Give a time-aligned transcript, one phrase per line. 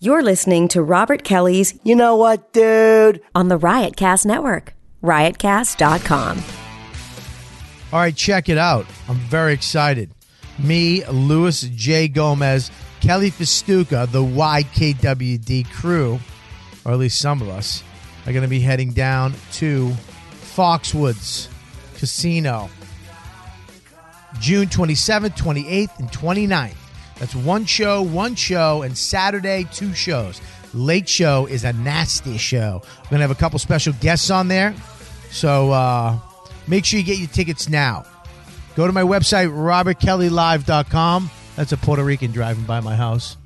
[0.00, 3.20] You're listening to Robert Kelly's You know what, dude?
[3.34, 6.42] on the Riotcast Network, riotcast.com.
[7.92, 8.86] All right, check it out.
[9.08, 10.10] I'm very excited.
[10.58, 12.08] Me, Louis J.
[12.08, 16.18] Gomez, Kelly Festuca, the YKWD crew,
[16.84, 17.84] or at least some of us,
[18.26, 19.90] are going to be heading down to
[20.56, 21.48] Foxwoods
[21.96, 22.68] Casino
[24.40, 26.74] June 27th, 28th, and 29th.
[27.18, 30.40] That's one show, one show, and Saturday, two shows.
[30.72, 32.82] Late show is a nasty show.
[32.82, 34.74] We're going to have a couple special guests on there.
[35.30, 36.18] So uh,
[36.66, 38.04] make sure you get your tickets now.
[38.74, 41.30] Go to my website, robertkellylive.com.
[41.54, 43.36] That's a Puerto Rican driving by my house.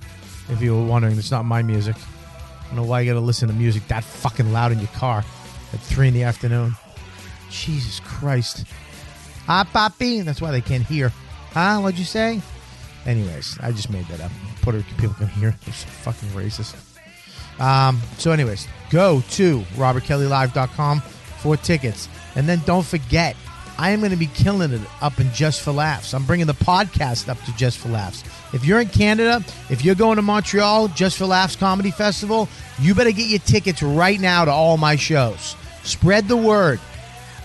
[0.49, 1.97] If you were wondering, it's not my music.
[1.97, 4.89] I don't know why you got to listen to music that fucking loud in your
[4.89, 6.75] car at 3 in the afternoon.
[7.51, 8.65] Jesus Christ.
[9.47, 10.25] Ah, papi.
[10.25, 11.11] That's why they can't hear.
[11.53, 11.81] Huh?
[11.81, 12.41] What'd you say?
[13.09, 14.31] Anyways, I just made that up.
[14.61, 15.57] Puerto Rican people can hear.
[15.65, 16.77] They're so fucking racist.
[17.59, 21.01] Um, so, anyways, go to robertkellylive.com
[21.39, 22.07] for tickets.
[22.37, 23.35] And then don't forget,
[23.79, 26.13] I am going to be killing it up in Just for Laughs.
[26.13, 28.25] I'm bringing the podcast up to Just for Laughs.
[28.53, 32.47] If you're in Canada, if you're going to Montreal, Just for Laughs Comedy Festival,
[32.79, 35.57] you better get your tickets right now to all my shows.
[35.83, 36.79] Spread the word.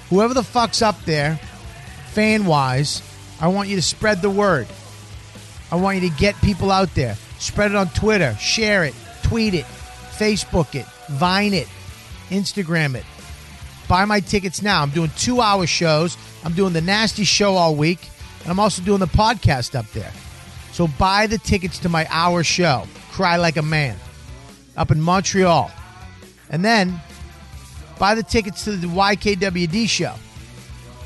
[0.09, 1.39] Whoever the fuck's up there,
[2.08, 3.02] fan wise,
[3.39, 4.67] I want you to spread the word.
[5.73, 7.16] I want you to get people out there.
[7.39, 8.93] Spread it on Twitter, share it,
[9.23, 11.67] tweet it, Facebook it, Vine it,
[12.30, 13.03] Instagram it.
[13.88, 14.83] Buy my tickets now.
[14.83, 16.15] I'm doing two hour shows.
[16.43, 18.07] I'm doing the nasty show all week.
[18.41, 20.11] And I'm also doing the podcast up there.
[20.73, 23.97] So buy the tickets to my hour show, Cry Like a Man,
[24.77, 25.71] up in Montreal.
[26.52, 27.02] And then
[27.97, 30.13] buy the tickets to the YKWD show.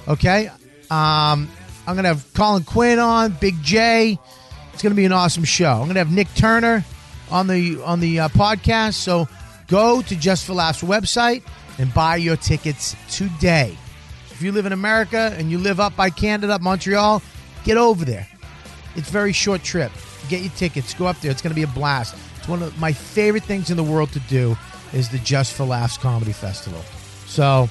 [0.09, 0.49] Okay?
[0.91, 1.49] Um,
[1.87, 4.19] I'm going to have Colin Quinn on, Big J.
[4.77, 5.71] It's going to be an awesome show.
[5.71, 6.85] I'm going to have Nick Turner
[7.31, 8.93] on the on the uh, podcast.
[8.93, 9.27] So
[9.65, 11.41] go to Just for Laughs website
[11.79, 13.75] and buy your tickets today.
[14.29, 17.23] If you live in America and you live up by Canada, Montreal,
[17.63, 18.27] get over there.
[18.95, 19.91] It's very short trip.
[20.29, 20.93] Get your tickets.
[20.93, 21.31] Go up there.
[21.31, 22.15] It's going to be a blast.
[22.37, 24.55] It's one of my favorite things in the world to do
[24.93, 26.83] is the Just for Laughs Comedy Festival.
[27.25, 27.67] So,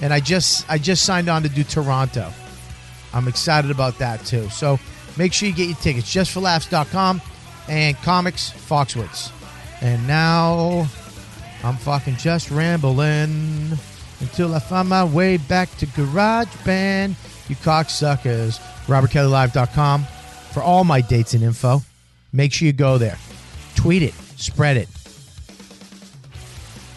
[0.00, 2.32] and I just I just signed on to do Toronto.
[3.14, 4.48] I'm excited about that too.
[4.48, 4.80] So
[5.16, 6.12] make sure you get your tickets.
[6.14, 7.20] JustForLaughs.com
[7.68, 9.30] and Comics Foxwoods.
[9.80, 10.86] And now
[11.64, 13.78] I'm fucking just rambling
[14.20, 17.14] until I find my way back to GarageBand.
[17.48, 18.60] You cocksuckers.
[18.86, 20.04] RobertKellyLive.com
[20.52, 21.82] for all my dates and info.
[22.32, 23.18] Make sure you go there.
[23.74, 24.14] Tweet it.
[24.36, 24.88] Spread it.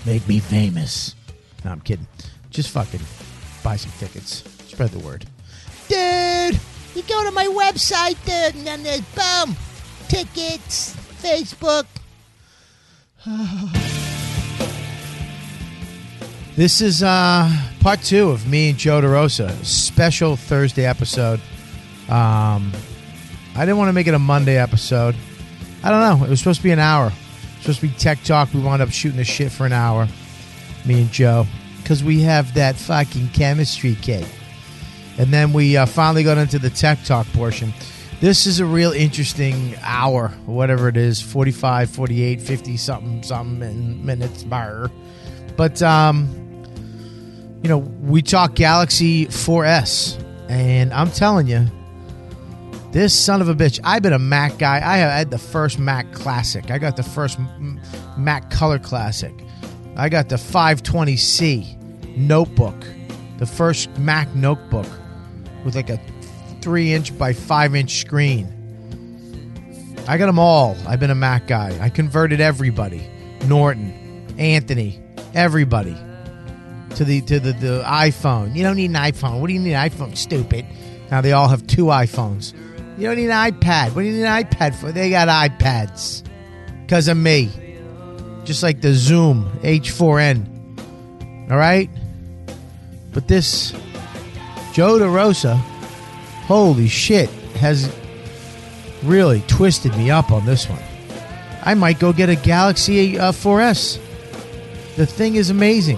[0.05, 1.15] Make me famous.
[1.63, 2.07] No, I'm kidding.
[2.49, 3.01] Just fucking
[3.63, 4.43] buy some tickets.
[4.67, 5.25] Spread the word.
[5.87, 6.59] Dude,
[6.95, 9.55] you go to my website, dude, and then there's boom,
[10.07, 11.85] tickets, Facebook.
[16.55, 17.51] this is uh,
[17.81, 21.39] part two of me and Joe DeRosa, special Thursday episode.
[22.07, 22.71] Um,
[23.55, 25.15] I didn't want to make it a Monday episode.
[25.83, 26.25] I don't know.
[26.25, 27.11] It was supposed to be an hour.
[27.61, 28.53] Supposed to be tech talk.
[28.53, 30.07] We wound up shooting the shit for an hour,
[30.85, 31.47] me and Joe,
[31.81, 34.25] because we have that fucking chemistry kid.
[35.17, 37.73] And then we uh, finally got into the tech talk portion.
[38.21, 44.43] This is a real interesting hour, whatever it is 45, 48, 50 something, something minutes.
[44.43, 44.89] Bar.
[45.55, 46.29] But, um,
[47.61, 50.21] you know, we talk Galaxy 4S.
[50.49, 51.67] And I'm telling you,
[52.91, 53.79] this son of a bitch.
[53.83, 54.77] I've been a Mac guy.
[54.77, 56.71] I had the first Mac Classic.
[56.71, 57.37] I got the first
[58.17, 59.33] Mac Color Classic.
[59.97, 62.85] I got the 520C notebook,
[63.37, 64.87] the first Mac notebook
[65.65, 65.99] with like a
[66.61, 68.51] three inch by five inch screen.
[70.07, 70.77] I got them all.
[70.87, 71.77] I've been a Mac guy.
[71.81, 73.09] I converted everybody
[73.47, 75.01] Norton, Anthony,
[75.33, 75.97] everybody
[76.95, 78.55] to the to the, the iPhone.
[78.55, 79.41] You don't need an iPhone.
[79.41, 80.15] What do you need an iPhone?
[80.15, 80.65] Stupid.
[81.11, 82.53] Now they all have two iPhones.
[82.97, 83.93] You don't need an iPad.
[83.93, 84.91] What do you need an iPad for?
[84.91, 86.23] They got iPads.
[86.81, 87.51] Because of me.
[88.45, 91.51] Just like the Zoom H4n.
[91.51, 91.89] All right?
[93.11, 93.73] But this
[94.75, 95.55] Joe DeRosa,
[96.47, 97.29] holy shit,
[97.61, 97.95] has
[99.03, 100.81] really twisted me up on this one.
[101.63, 104.01] I might go get a Galaxy uh, 4S.
[104.97, 105.97] The thing is amazing.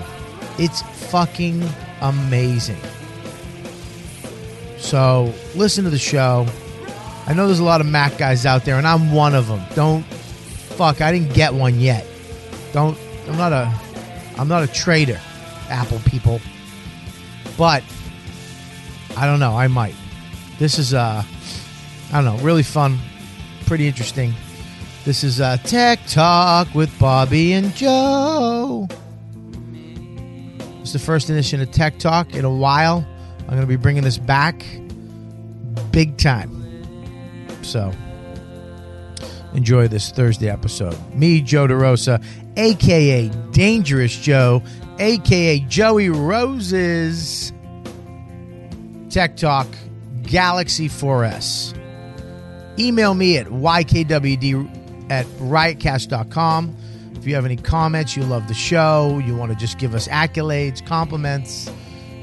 [0.60, 1.68] It's fucking
[2.02, 2.78] amazing.
[4.78, 6.46] So listen to the show.
[7.26, 9.64] I know there's a lot of Mac guys out there, and I'm one of them.
[9.74, 11.02] Don't fuck.
[11.02, 12.06] I didn't get one yet.
[12.74, 12.96] Don't.
[13.28, 13.74] I'm not a.
[14.38, 15.20] I'm not a trader,
[15.68, 16.40] Apple people.
[17.58, 17.84] But
[19.18, 19.58] I don't know.
[19.58, 19.96] I might.
[20.60, 21.24] This is uh,
[22.12, 22.44] I don't know.
[22.44, 23.00] Really fun.
[23.66, 24.34] Pretty interesting.
[25.06, 28.88] This is uh, Tech Talk with Bobby and Joe.
[30.82, 33.08] It's the first edition of Tech Talk in a while.
[33.40, 34.64] I'm going to be bringing this back
[35.92, 36.54] big time.
[37.64, 37.92] So
[39.56, 40.96] enjoy this Thursday episode.
[41.16, 42.24] Me, Joe DeRosa,
[42.56, 44.62] aka Dangerous Joe,
[45.00, 47.52] aka Joey Roses.
[49.10, 49.68] Tech Talk
[50.24, 51.74] Galaxy 4S.
[52.80, 56.76] Email me at ykwd at riotcast.com.
[57.16, 60.08] If you have any comments, you love the show, you want to just give us
[60.08, 61.72] accolades, compliments,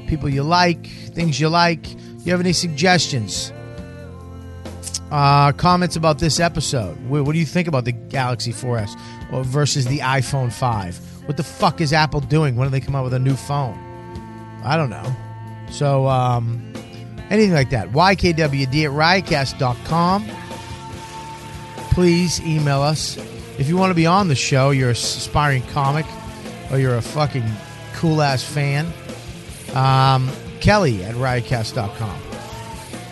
[0.07, 1.91] people you like, things you like,
[2.23, 3.51] you have any suggestions,
[5.11, 6.97] uh, comments about this episode.
[7.07, 8.99] What, do you think about the Galaxy 4S
[9.31, 10.97] or versus the iPhone 5?
[11.27, 12.55] What the fuck is Apple doing?
[12.55, 13.77] When do they come out with a new phone?
[14.63, 15.15] I don't know.
[15.71, 16.74] So, um,
[17.29, 17.89] anything like that.
[17.89, 20.25] YKWD at riotcast.com.
[21.91, 23.17] Please email us.
[23.57, 26.05] If you want to be on the show, you're a aspiring comic
[26.71, 27.45] or you're a fucking
[27.93, 28.85] cool ass fan,
[29.73, 30.29] um,
[30.59, 32.19] Kelly at riotcast.com.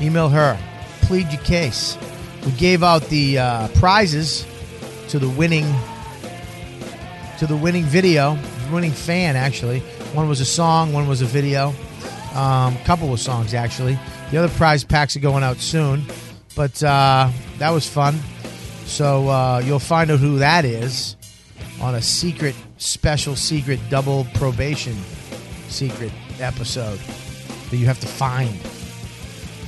[0.01, 0.59] Email her.
[1.01, 1.97] Plead your case.
[2.45, 4.45] We gave out the uh, prizes
[5.09, 5.65] to the winning
[7.39, 8.37] to the winning video,
[8.71, 9.79] winning fan actually.
[10.13, 11.73] One was a song, one was a video.
[12.33, 13.97] Um, couple of songs actually.
[14.31, 16.03] The other prize packs are going out soon,
[16.55, 18.19] but uh, that was fun.
[18.85, 21.15] So uh, you'll find out who that is
[21.81, 24.95] on a secret, special, secret, double probation
[25.67, 26.99] secret episode
[27.69, 28.57] that you have to find.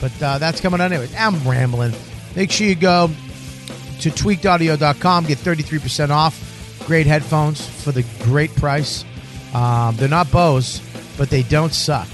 [0.02, 1.10] But uh, that's coming on anyway.
[1.18, 1.94] I'm rambling.
[2.36, 3.10] Make sure you go
[4.02, 6.42] to tweakedaudio.com, get 33% off.
[6.86, 9.04] Great headphones for the great price.
[9.54, 10.82] Um, they're not Bose,
[11.18, 12.08] but they don't suck.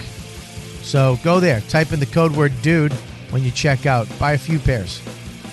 [0.83, 2.93] So go there, type in the code word dude
[3.31, 4.07] when you check out.
[4.19, 4.99] Buy a few pairs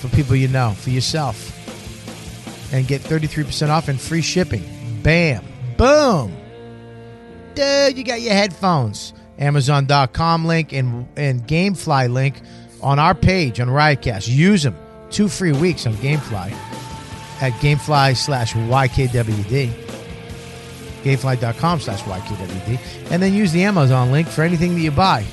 [0.00, 1.54] for people you know, for yourself.
[2.72, 4.62] And get 33% off and free shipping.
[5.02, 5.44] Bam.
[5.76, 6.36] Boom.
[7.54, 9.14] Dude, you got your headphones.
[9.38, 12.40] Amazon.com link and, and Gamefly link
[12.82, 14.28] on our page on Riotcast.
[14.28, 14.76] Use them.
[15.10, 16.52] Two free weeks on Gamefly
[17.40, 19.87] at Gamefly slash YKWD.
[21.02, 23.10] Gamefly.com slash YKWD.
[23.10, 25.24] And then use the Amazon link for anything that you buy.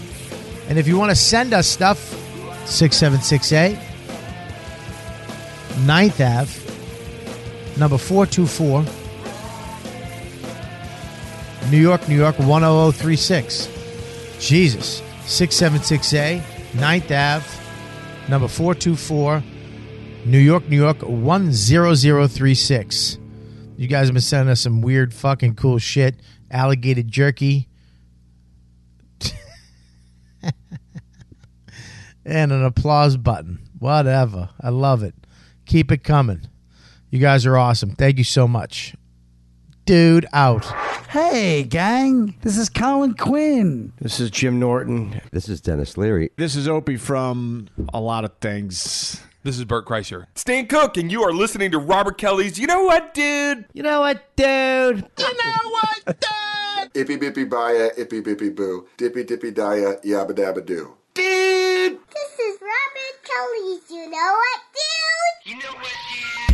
[0.69, 1.99] And if you want to send us stuff,
[2.67, 3.77] 6768
[5.85, 6.49] 9th Ave,
[7.77, 8.85] number 424,
[11.69, 13.67] New York, New York 10036.
[14.39, 15.01] Jesus.
[15.25, 16.39] 676A,
[16.73, 17.45] 9th Ave,
[18.29, 19.43] number 424,
[20.25, 23.17] New York, New York 10036.
[23.77, 26.15] You guys have been sending us some weird fucking cool shit.
[26.49, 27.67] Alligator jerky.
[32.25, 33.59] and an applause button.
[33.79, 34.49] Whatever.
[34.61, 35.13] I love it.
[35.65, 36.47] Keep it coming.
[37.09, 37.91] You guys are awesome.
[37.91, 38.95] Thank you so much.
[39.85, 40.65] Dude out.
[41.09, 43.93] Hey, gang, this is Colin Quinn.
[44.01, 45.21] This is Jim Norton.
[45.31, 46.31] This is Denis Leary.
[46.37, 49.21] This is Opie from a lot of things.
[49.45, 50.25] This is Bert Kreischer.
[50.33, 53.65] Stan Cook, and you are listening to Robert Kelly's You Know What, Dude?
[53.73, 55.05] You Know What, Dude?
[55.19, 56.93] You know what, dude?
[56.95, 58.87] Ippy bippy baya, ippy bippy boo.
[58.97, 60.95] Dippy dippy dia, yabba dabba doo.
[61.13, 61.99] Dude!
[62.09, 65.53] This is Robert Kelly's You Know What, Dude?
[65.53, 66.44] You know what, dude?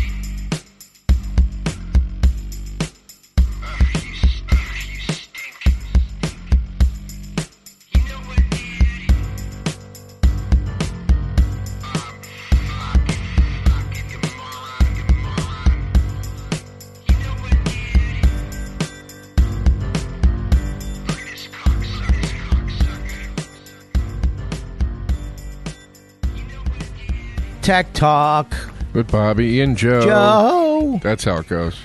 [27.72, 28.54] Tech Talk.
[28.92, 30.01] With Bobby and Joe.
[30.01, 31.00] Joe.
[31.01, 31.80] That's how it goes.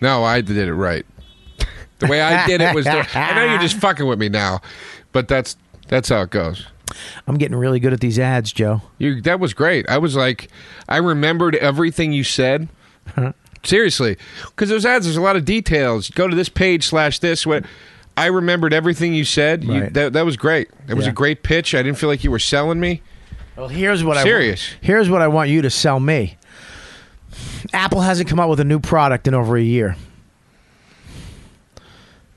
[0.00, 1.04] No, I did it right.
[1.98, 2.84] the way I did it was.
[2.84, 4.60] The, I know you're just fucking with me now,
[5.10, 5.56] but that's
[5.88, 6.68] that's how it goes.
[7.26, 8.82] I'm getting really good at these ads, Joe.
[8.98, 9.84] You that was great.
[9.90, 10.46] I was like,
[10.88, 12.68] I remembered everything you said.
[13.64, 16.08] Seriously, because those ads, there's a lot of details.
[16.08, 17.44] Go to this page slash this.
[17.44, 17.64] What
[18.16, 19.64] I remembered everything you said.
[19.64, 20.68] You, that that was great.
[20.86, 21.10] That was Yeah.
[21.10, 21.74] a great pitch.
[21.74, 23.02] I didn't feel like you were selling me.
[23.56, 24.72] Well, here's what Serious.
[24.72, 26.36] I here's what I want you to sell me.
[27.72, 29.96] Apple hasn't come out with a new product in over a year.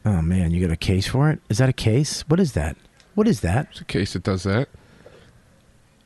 [0.05, 1.39] Oh man, you got a case for it?
[1.49, 2.21] Is that a case?
[2.27, 2.77] What is that?
[3.15, 3.67] What is that?
[3.71, 4.69] It's a case that does that.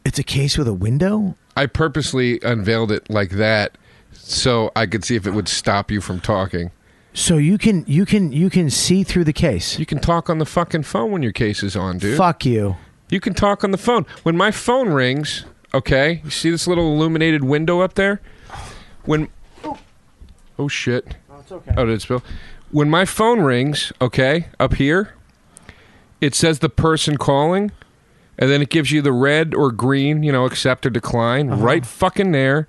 [0.03, 1.35] It's a case with a window?
[1.55, 3.77] I purposely unveiled it like that
[4.13, 6.71] so I could see if it would stop you from talking.
[7.13, 9.77] So you can you can you can see through the case.
[9.77, 12.17] You can talk on the fucking phone when your case is on, dude.
[12.17, 12.77] Fuck you.
[13.11, 14.07] You can talk on the phone.
[14.23, 18.21] When my phone rings, okay, you see this little illuminated window up there?
[19.05, 19.29] when
[20.59, 21.71] oh shit oh, it's okay.
[21.77, 22.23] oh did it spill
[22.71, 25.13] when my phone rings okay up here
[26.19, 27.71] it says the person calling
[28.37, 31.63] and then it gives you the red or green you know accept or decline uh-huh.
[31.63, 32.67] right fucking there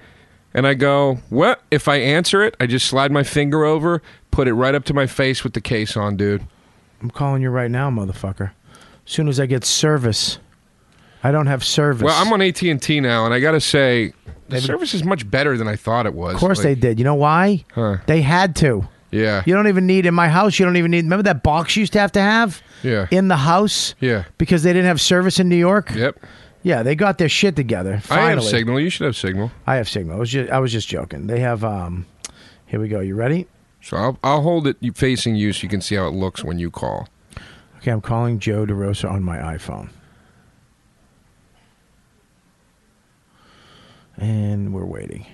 [0.54, 4.48] and i go what if i answer it i just slide my finger over put
[4.48, 6.46] it right up to my face with the case on dude
[7.02, 8.52] I'm calling you right now, motherfucker.
[9.06, 10.38] As soon as I get service,
[11.24, 12.02] I don't have service.
[12.02, 15.56] well i'm on at&t now and i gotta say the They've- service is much better
[15.56, 16.98] than i thought it was Of course they did.
[16.98, 17.64] You know why?
[17.74, 17.98] Huh.
[18.06, 18.88] They had to.
[19.12, 20.58] yeah You don't even need in my house.
[20.58, 21.04] You don't even need.
[21.04, 24.62] Remember that box you used to have to have yeah in the house yeah because
[24.64, 25.90] they didn't have service in New York.
[25.94, 26.18] yep
[26.64, 27.98] Yeah, they got their shit together.
[28.02, 28.26] Finally.
[28.26, 30.16] i have signal you should have signal I have signal.
[30.16, 31.26] I was just, I was just joking.
[31.28, 31.62] They have.
[31.64, 32.06] um
[32.66, 33.00] Here we go.
[33.00, 33.46] You ready?
[33.80, 36.58] So I'll, I'll hold it facing you so you can see how it looks when
[36.58, 37.08] you call.
[37.82, 39.88] Okay, I'm calling Joe DeRosa on my iPhone.
[44.16, 45.26] And we're waiting.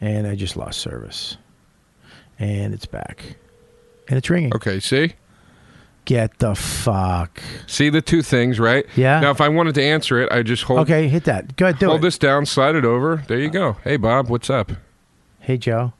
[0.00, 1.36] And I just lost service.
[2.38, 3.24] And it's back.
[4.08, 4.54] And it's ringing.
[4.54, 5.14] Okay, see?
[6.04, 7.42] Get the fuck.
[7.66, 8.86] See the two things, right?
[8.94, 9.18] Yeah.
[9.18, 11.56] Now, if I wanted to answer it, I just hold Okay, hit that.
[11.56, 12.02] Go ahead, do hold it.
[12.02, 13.24] this down, slide it over.
[13.26, 13.78] There you go.
[13.82, 14.70] Hey, Bob, what's up?
[15.40, 15.92] Hey, Joe.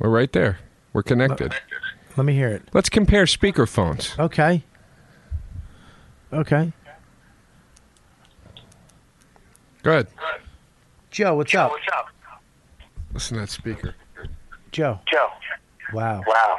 [0.00, 0.58] We're right there.
[0.92, 1.54] We're connected.
[2.16, 2.62] Let me hear it.
[2.72, 4.18] Let's compare speakerphones.
[4.18, 4.62] Okay.
[6.32, 6.72] Okay.
[9.82, 10.06] Good.
[11.10, 11.70] Joe, what's up?
[11.70, 12.06] What's up?
[13.12, 13.94] Listen to that speaker.
[14.72, 14.98] Joe.
[15.10, 15.28] Joe.
[15.92, 16.22] Wow.
[16.26, 16.58] Wow.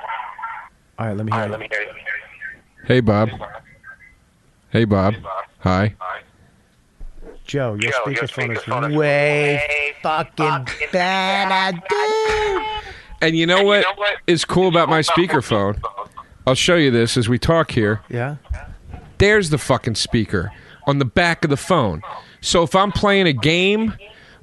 [0.98, 1.52] All right, let me hear All right, it.
[1.52, 1.92] let me hear you.
[2.86, 3.30] Hey, Bob.
[4.70, 5.16] Hey, Bob.
[5.60, 5.96] Hi.
[7.46, 12.64] Joe, your Joe, your speakerphone speakerphone is is way way fucking better, dude.
[13.26, 13.84] And you know what
[14.28, 15.82] is cool about my speakerphone?
[16.46, 18.02] I'll show you this as we talk here.
[18.08, 18.36] Yeah.
[19.18, 20.52] there's the fucking speaker
[20.86, 22.04] on the back of the phone.
[22.42, 23.96] So if I'm playing a game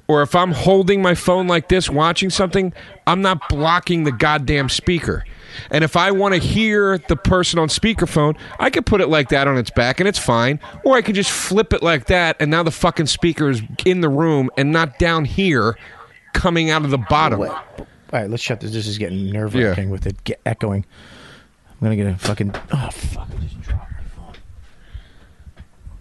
[0.09, 2.73] or if I'm holding my phone like this watching something,
[3.07, 5.23] I'm not blocking the goddamn speaker.
[5.71, 9.29] And if I want to hear the person on speakerphone, I could put it like
[9.29, 10.59] that on its back and it's fine.
[10.83, 14.01] Or I could just flip it like that and now the fucking speaker is in
[14.01, 15.77] the room and not down here
[16.33, 17.49] coming out of the bottom.
[18.13, 18.71] All right, let's shut this.
[18.71, 20.85] This is getting nerve wracking with it ge- echoing.
[21.71, 22.53] I'm gonna get a fucking.
[22.71, 23.27] Oh fuck!
[23.27, 24.33] I just dropped my phone.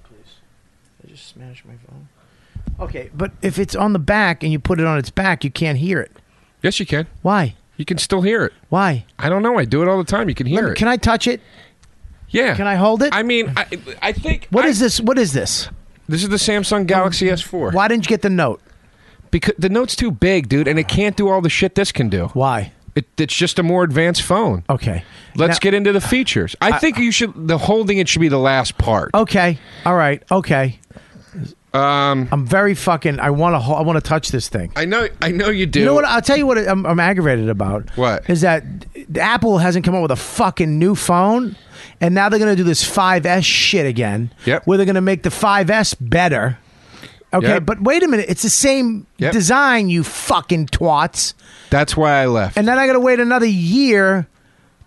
[0.05, 0.35] Please,
[1.03, 2.09] I just smashed my phone.
[2.81, 5.51] Okay, but if it's on the back and you put it on its back, you
[5.51, 6.13] can't hear it.
[6.63, 7.07] Yes, you can.
[7.23, 7.55] Why?
[7.79, 8.53] You can still hear it.
[8.69, 9.07] Why?
[9.19, 9.59] I don't know.
[9.59, 10.29] I do it all the time.
[10.29, 10.77] You can hear me- it.
[10.77, 11.41] Can I touch it?
[12.29, 12.55] yeah.
[12.55, 13.15] Can I hold it?
[13.15, 13.67] I mean, I,
[14.03, 14.49] I think.
[14.51, 15.01] What I- is this?
[15.01, 15.71] What is this?
[16.09, 17.73] This is the Samsung Galaxy S4.
[17.73, 18.61] Why didn't you get the note?
[19.33, 22.09] Because the Note's too big, dude, and it can't do all the shit this can
[22.09, 22.27] do.
[22.35, 22.71] Why?
[22.95, 24.63] It, it's just a more advanced phone.
[24.69, 25.03] Okay.
[25.35, 26.55] Let's Now- get into the features.
[26.61, 27.49] I, think you should.
[27.49, 29.11] The holding it should be the last part.
[29.15, 29.59] Okay.
[29.85, 30.23] All right.
[30.31, 30.79] Okay.
[31.75, 33.19] Um, I'm very fucking.
[33.19, 33.73] I want to.
[33.73, 34.73] I want to touch this thing.
[34.77, 35.09] I know.
[35.23, 35.81] I know you do.
[35.81, 36.05] You know what?
[36.05, 37.89] I'll tell you what I'm, I'm aggravated about.
[37.97, 38.29] What?
[38.29, 38.63] is that?
[39.19, 41.57] Apple hasn't come up with a fucking new phone,
[41.99, 44.31] and now they're going to do this 5S shit again.
[44.45, 44.67] Yep.
[44.67, 46.59] Where they're going to make the 5S better.
[47.35, 47.67] Okay, Yep.
[47.67, 48.27] but wait a minute.
[48.29, 49.33] It's the same Yep.
[49.33, 51.35] design, you fucking twats.
[51.71, 52.57] That's why I left.
[52.59, 54.27] And then I got to wait another year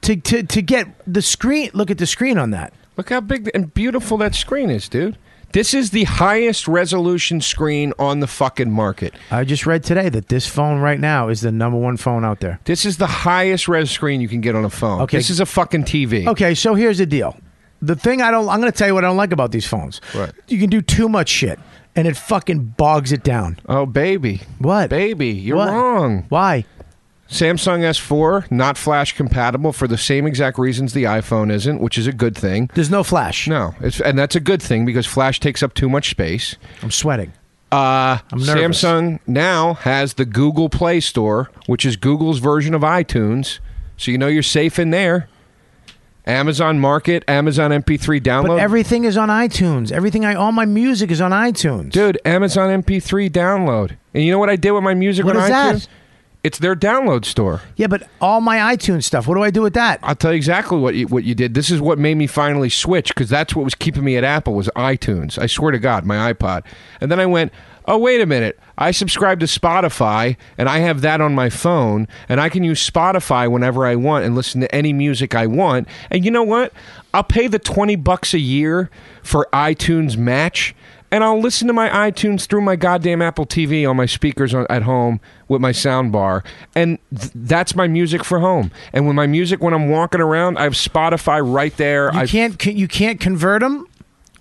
[0.01, 1.71] to, to to get the screen.
[1.73, 2.73] Look at the screen on that.
[2.97, 5.17] Look how big and beautiful that screen is, dude.
[5.51, 9.13] This is the highest resolution screen on the fucking market.
[9.31, 12.41] I just read today that this phone right now is the number one phone out
[12.41, 12.59] there.
[12.65, 15.01] This is the highest res screen you can get on a phone.
[15.03, 15.17] Okay.
[15.17, 16.27] This is a fucking TV.
[16.27, 17.37] Okay, so here's the deal.
[17.81, 19.65] The thing I don't, I'm going to tell you what I don't like about these
[19.65, 20.01] phones.
[20.11, 20.33] What?
[20.49, 21.57] You can do too much shit,
[21.95, 23.57] and it fucking bogs it down.
[23.67, 24.41] Oh, baby.
[24.59, 24.89] What?
[24.89, 25.69] Baby, you're What?
[25.69, 26.25] wrong.
[26.29, 26.65] Why?
[27.29, 32.05] Samsung S4 not flash compatible for the same exact reasons the iPhone isn't, which is
[32.05, 32.69] a good thing.
[32.75, 33.47] There's no flash.
[33.47, 36.55] No, it's, and that's a good thing because flash takes up too much space.
[36.83, 37.33] I'm sweating.
[37.71, 38.83] Uh, I'm nervous.
[38.83, 43.57] Samsung now has the Google Play Store, which is Google's version of iTunes,
[43.97, 45.27] so you know you're safe in there.
[46.25, 48.47] Amazon Market, Amazon MP3 download.
[48.47, 49.91] But everything is on iTunes.
[49.91, 51.91] Everything I, all my music is on iTunes.
[51.91, 53.97] Dude, Amazon MP3 download.
[54.13, 55.85] And you know what I did with my music What on is iTunes?
[55.85, 55.87] that?
[56.43, 57.61] It's their download store.
[57.75, 59.25] Yeah, but all my iTunes stuff.
[59.27, 59.99] What do I do with that?
[60.03, 61.55] I'll tell you exactly what you, what you did.
[61.55, 64.53] This is what made me finally switch because that's what was keeping me at Apple
[64.53, 65.39] was iTunes.
[65.39, 66.63] I swear to God, my iPod.
[67.01, 67.51] And then I went,
[67.87, 68.59] oh wait a minute.
[68.77, 72.87] I subscribe to Spotify and I have that on my phone and I can use
[72.89, 75.87] Spotify whenever I want and listen to any music I want.
[76.09, 76.73] And you know what?
[77.13, 78.89] I'll pay the twenty bucks a year
[79.23, 80.75] for iTunes Match.
[81.11, 84.65] And I'll listen to my iTunes through my goddamn Apple TV on my speakers on,
[84.69, 86.43] at home with my sound bar.
[86.73, 88.69] And th- that's my music for home.
[88.91, 92.11] And when my music, when I'm walking around, I have Spotify right there.
[92.11, 92.65] You I can't.
[92.65, 93.87] You can't convert them.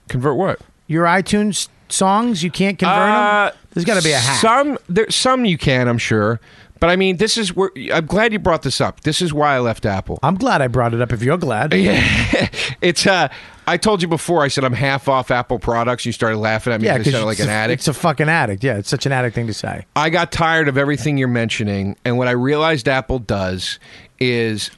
[0.09, 0.59] convert what?
[0.89, 2.43] Your iTunes songs?
[2.43, 3.59] You can't convert Uh, them.
[3.73, 4.41] There's got to be a hack.
[4.41, 6.41] Some there, some you can, I'm sure.
[6.81, 9.01] But I mean, this is where I'm glad you brought this up.
[9.01, 10.19] This is why I left Apple.
[10.23, 11.13] I'm glad I brought it up.
[11.13, 12.49] If you're glad, Yeah,
[12.83, 13.07] it's.
[13.07, 13.29] Uh,
[13.67, 14.43] I told you before.
[14.43, 16.05] I said I'm half off Apple products.
[16.05, 16.87] You started laughing at me.
[16.89, 17.81] yeah, because I because sounded like an addict.
[17.81, 18.63] It's a fucking addict.
[18.63, 19.87] Yeah, it's such an addict thing to say.
[19.97, 23.79] I got tired of everything you're mentioning, and what I realized Apple does
[24.21, 24.71] is.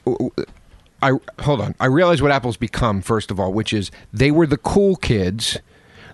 [1.01, 1.75] I hold on.
[1.79, 5.59] I realized what Apple's become first of all, which is they were the cool kids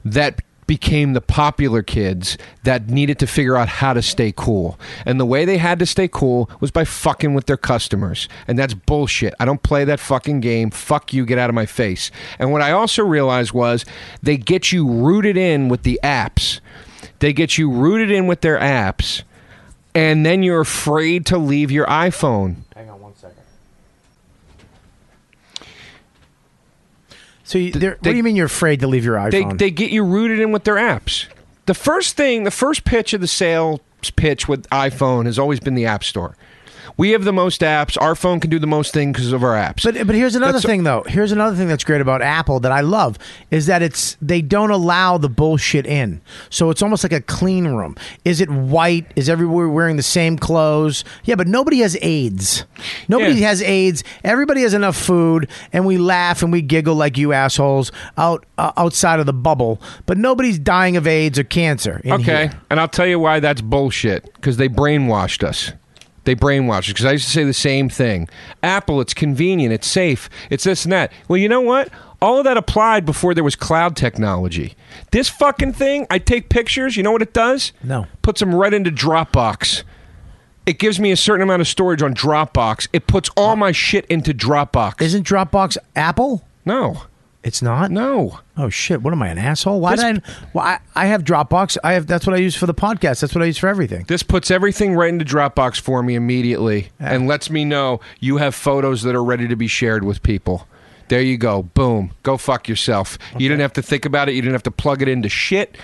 [0.04, 4.80] that became the popular kids that needed to figure out how to stay cool.
[5.06, 8.28] And the way they had to stay cool was by fucking with their customers.
[8.48, 9.34] And that's bullshit.
[9.40, 10.72] I don't play that fucking game.
[10.72, 12.12] Fuck you, get out of my face.
[12.40, 13.86] And what I also realized was
[14.22, 16.60] they get you rooted in with the apps.
[17.20, 19.24] They get you rooted in with their apps.
[19.96, 22.64] And then you're afraid to leave your iPhone.
[22.76, 23.38] Hang on one second.
[27.54, 29.60] So, you, they're- what do you mean you're afraid to leave your they, iPhone?
[29.60, 31.28] they get you rooted in with their apps.
[31.68, 33.80] The first thing, the first pitch of the sales
[34.16, 36.36] pitch with iPhone has always been the App Store.
[36.98, 38.00] We have the most apps.
[38.02, 39.84] Our phone can do the most things because of our apps.
[39.84, 41.04] But but here's another That's- thing though.
[41.08, 43.18] Here's another thing that's great about Apple that I love
[43.52, 46.22] is that it's they don't allow the bullshit in.
[46.50, 47.96] So it's almost like a clean room.
[48.26, 49.12] Is it white?
[49.16, 51.04] Is everybody wearing the same clothes?
[51.24, 52.66] Yeah, but nobody has AIDS.
[53.08, 53.48] Nobody Yeah.
[53.48, 54.04] has AIDS.
[54.24, 58.72] Everybody has enough food, and we laugh and we giggle like you assholes out uh,
[58.78, 59.82] outside of the bubble.
[60.06, 62.02] But nobody's dying of AIDS or cancer.
[62.04, 62.62] in okay, here.
[62.70, 64.32] and I'll tell you why that's bullshit.
[64.36, 65.72] Because they brainwashed us.
[66.26, 66.88] They brainwash us.
[66.88, 68.30] Because I used to say the same thing.
[68.62, 71.12] Apple, it's convenient, it's safe, it's this and that.
[71.28, 71.90] Well, you know what?
[72.22, 74.76] All of that applied before there was cloud technology.
[75.12, 76.96] This fucking thing, I take pictures.
[76.96, 77.74] You know what it does?
[77.84, 78.08] No.
[78.22, 79.84] Puts them right into Dropbox.
[80.66, 82.88] It gives me a certain amount of storage on Dropbox.
[82.94, 85.02] It puts all my shit into Dropbox.
[85.02, 86.46] Isn't Dropbox Apple?
[86.66, 87.04] no,
[87.44, 87.92] It's not.
[87.92, 88.40] no.
[88.56, 89.02] Oh shit!
[89.02, 89.82] What am I an asshole?
[89.82, 90.32] Why This- did I?
[90.54, 91.78] Well, I, I have Dropbox.
[91.84, 92.08] I have.
[92.08, 93.20] That's what I use for the podcast.
[93.20, 94.06] That's what I use for everything.
[94.08, 98.56] This puts everything right into Dropbox for me immediately and lets me know you have
[98.56, 100.68] photos that are ready to be shared with people.
[101.10, 101.64] There you go.
[101.64, 102.12] Boom.
[102.24, 103.18] Go fuck yourself.
[103.38, 104.36] You didn't have to think about it.
[104.36, 105.78] You didn't have to plug it into shit.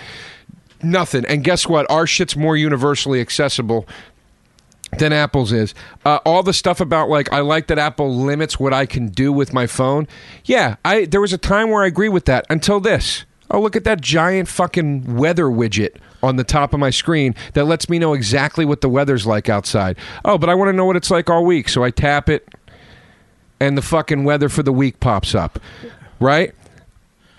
[0.82, 1.26] Nothing.
[1.26, 1.88] And guess what?
[1.90, 3.86] Our shit's more universally accessible
[4.98, 5.74] than Apple's is.
[6.04, 9.32] Uh, all the stuff about like I like that Apple limits what I can do
[9.32, 10.08] with my phone.
[10.44, 13.24] Yeah, I there was a time where I agree with that until this.
[13.50, 17.64] Oh, look at that giant fucking weather widget on the top of my screen that
[17.64, 19.96] lets me know exactly what the weather's like outside.
[20.24, 22.48] Oh, but I want to know what it's like all week, so I tap it
[23.58, 25.58] and the fucking weather for the week pops up.
[26.20, 26.54] Right?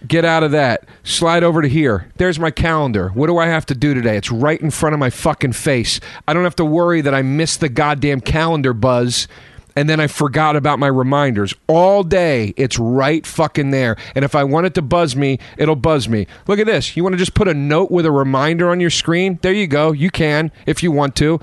[0.08, 0.86] Get out of that.
[1.04, 2.12] Slide over to here.
[2.18, 3.10] There's my calendar.
[3.10, 4.18] What do I have to do today?
[4.18, 6.00] It's right in front of my fucking face.
[6.28, 9.28] I don't have to worry that I missed the goddamn calendar buzz
[9.76, 11.54] and then I forgot about my reminders.
[11.68, 13.96] All day, it's right fucking there.
[14.16, 16.28] And if I want it to buzz me, it'll buzz me.
[16.48, 16.98] Look at this.
[16.98, 19.40] You want to just put a note with a reminder on your screen?
[19.42, 19.92] There you go.
[19.92, 21.40] You can if you want to.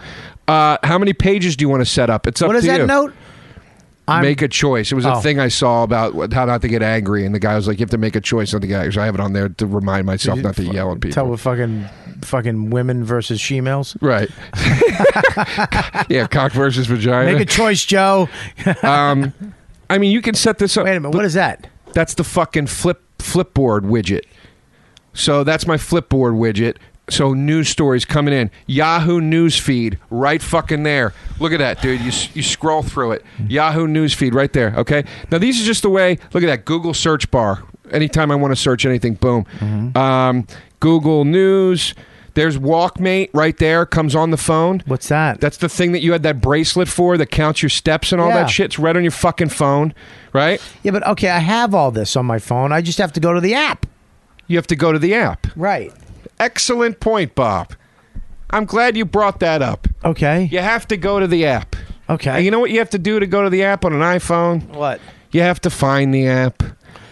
[0.47, 2.27] Uh, how many pages do you want to set up?
[2.27, 2.87] It's up What is to that you.
[2.87, 3.15] note?
[4.09, 4.91] I'm- Make a choice.
[4.91, 5.21] It was a Oh.
[5.21, 7.85] thing I saw about how not to get angry, and the guy was like, "You
[7.85, 9.49] have to make a choice not to get angry." So I have it on there
[9.51, 11.15] to remind myself not to yell at people.
[11.15, 11.85] Tell with fucking
[12.23, 13.97] fucking women versus she-males.
[14.01, 14.29] Right.
[16.09, 17.33] yeah, cock versus vagina.
[17.33, 18.29] Make a choice, Joe.
[18.83, 19.33] um,
[19.91, 20.85] I mean, you can set this up.
[20.85, 21.15] Wait a minute.
[21.15, 21.69] What is that?
[21.93, 24.23] That's the fucking flip flipboard widget.
[25.15, 26.77] So that's my flipboard widget.
[27.11, 28.51] So news stories coming in.
[28.67, 31.15] Yahoo News feed right fucking there.
[31.41, 32.01] Look at that, dude.
[32.01, 33.25] You you scroll through it.
[33.49, 34.75] Yahoo News feed right there.
[34.77, 35.05] Okay.
[35.31, 36.19] Now these are just the way.
[36.33, 37.63] Look at that Google search bar.
[37.91, 39.47] Anytime I want to search anything, boom.
[39.97, 40.47] Um,
[40.81, 41.95] Google News.
[42.35, 43.85] There's Walkmate right there.
[43.85, 44.83] Comes on the phone.
[44.87, 45.41] What's that?
[45.41, 48.29] That's the thing that you had that bracelet for that counts your steps and all
[48.29, 48.43] Yeah.
[48.43, 48.67] that shit.
[48.67, 49.93] It's right on your fucking phone,
[50.33, 50.61] right?
[50.85, 52.71] yeah, but okay, I have all this on my phone.
[52.71, 53.87] I just have to go to the app.
[54.47, 55.49] You have to go to the app.
[55.57, 55.93] Right.
[56.41, 57.73] Excellent point, Bob.
[58.51, 59.87] I'm glad you brought that up.
[60.05, 60.49] Okay.
[60.51, 61.77] You have to go to the app.
[62.09, 62.31] Okay.
[62.31, 64.01] And you know what you have to do to go to the app on an
[64.01, 64.67] iPhone?
[64.69, 65.01] what?
[65.31, 66.63] You have to find the app.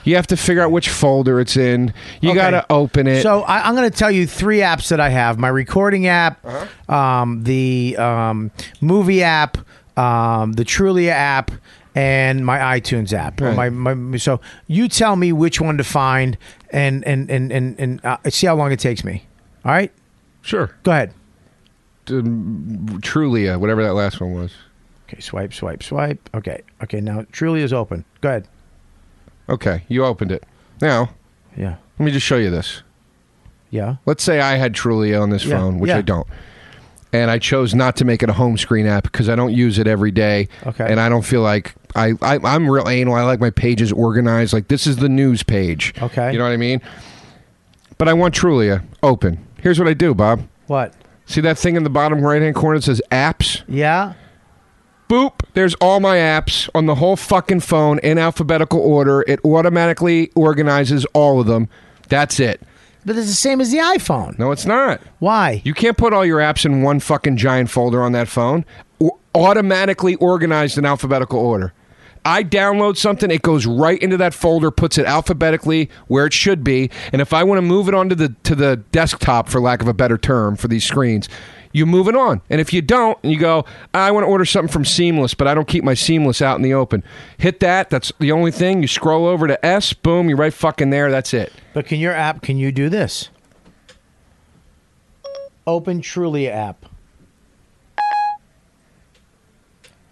[0.04, 1.92] You have to figure out which folder it's in.
[2.22, 2.38] You Okay.
[2.38, 3.22] got to open it.
[3.22, 6.38] So I, I'm going to tell you three apps that I have: my recording app,
[6.46, 6.94] Uh-huh.
[6.94, 9.58] um, the um, movie app,
[9.98, 11.50] um, the Trulia app,
[11.96, 13.40] and my iTunes app.
[13.40, 13.72] Right.
[13.72, 16.36] My, my, so you tell me which one to find,
[16.70, 19.24] and and and and, and uh, see how long it takes me.
[19.64, 19.90] All right,
[20.42, 20.76] sure.
[20.84, 21.12] go ahead.
[22.08, 24.52] Um, Trulia, whatever that last one was.
[25.08, 26.30] Okay, swipe, swipe, swipe.
[26.34, 27.00] Okay, okay.
[27.00, 28.04] Now Trulia is open.
[28.20, 28.48] Go ahead.
[29.48, 30.44] Okay, you opened it.
[30.80, 31.10] Now,
[31.56, 32.82] Yeah, let me just show you this.
[33.70, 33.96] yeah.
[34.04, 35.98] Let's say I had Trulia on this Yeah, phone, which yeah.
[35.98, 36.26] I don't.
[37.12, 39.78] And I chose not to make it a home screen app because I don't use
[39.78, 40.48] it every day.
[40.66, 40.86] Okay.
[40.90, 43.14] And I don't feel like I, I I'm real anal.
[43.14, 44.52] I like my pages organized.
[44.52, 45.94] Like this is the news page.
[46.02, 46.32] Okay.
[46.32, 46.80] You know what I mean?
[47.98, 49.46] but I want Trulia open.
[49.60, 50.46] Here's what I do, Bob.
[50.66, 50.92] What?
[51.26, 53.62] See that thing in the bottom right hand corner that says apps?
[53.66, 54.12] Yeah.
[55.08, 55.40] Boop.
[55.54, 59.24] There's all my apps on the whole fucking phone in alphabetical order.
[59.26, 61.68] It automatically organizes all of them.
[62.08, 62.60] That's it.
[63.06, 64.36] But it's the same as the iPhone.
[64.36, 65.00] No, it's not.
[65.20, 65.62] Why?
[65.64, 68.64] You can't put all your apps in one fucking giant folder on that phone.
[69.00, 71.72] O- automatically organized in alphabetical order.
[72.24, 76.64] I download something, it goes right into that folder, puts it alphabetically where it should
[76.64, 79.80] be, and if I want to move it onto the to the desktop, for lack
[79.80, 81.28] of a better term, for these screens,
[81.76, 82.40] you move it on.
[82.48, 85.46] And if you don't, and you go, I want to order something from Seamless, but
[85.46, 87.04] I don't keep my Seamless out in the open.
[87.36, 87.90] Hit that.
[87.90, 88.80] That's the only thing.
[88.80, 89.92] You scroll over to S.
[89.92, 90.30] Boom.
[90.30, 91.10] You're right fucking there.
[91.10, 91.52] That's it.
[91.74, 92.40] But can your app?
[92.40, 93.28] Can you do this?
[95.66, 96.86] Open Trulia app.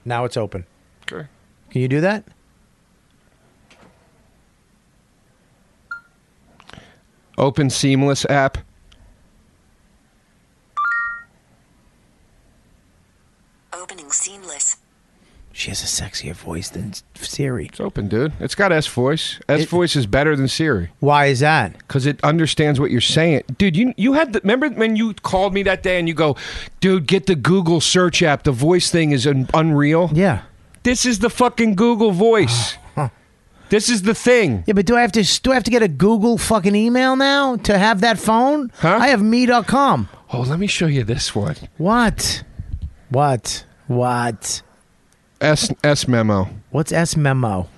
[0.05, 0.67] Now it's open.
[1.11, 1.29] Okay.
[1.71, 2.25] Can you do that?
[7.39, 8.59] Open Seamless app.
[13.85, 14.79] Opening seamless.
[15.57, 17.67] She has a sexier voice than Siri.
[17.67, 18.33] It's open, dude.
[18.41, 19.39] It's got S voice.
[19.49, 20.91] S voice is better than Siri.
[20.99, 21.79] Why is that?
[21.79, 23.77] Because it understands what you're saying, dude.
[23.77, 26.37] You you had the remember when you called me that day and you go,
[26.81, 28.43] dude, get the Google search app.
[28.43, 30.11] The voice thing is un- unreal.
[30.13, 30.43] Yeah.
[30.83, 32.77] This is the fucking Google voice.
[33.71, 34.63] This is the thing.
[34.67, 37.17] Yeah, but do I have to do I have to get a Google fucking email
[37.17, 38.71] now to have that phone?
[38.77, 38.99] Huh?
[39.01, 40.09] I have me.com.
[40.33, 41.57] Oh, let me show you this one.
[41.79, 42.45] What?
[43.09, 43.65] What?
[43.87, 44.63] What?
[45.45, 46.49] S S memo.
[46.71, 47.69] What's S memo?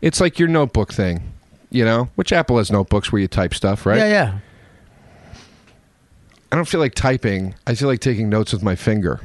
[0.00, 1.22] It's like your notebook thing,
[1.70, 2.08] you know.
[2.14, 3.98] Which Apple has notebooks where you type stuff, right?
[3.98, 4.38] Yeah, yeah.
[6.50, 7.54] I don't feel like typing.
[7.66, 9.20] I feel like taking notes with my finger.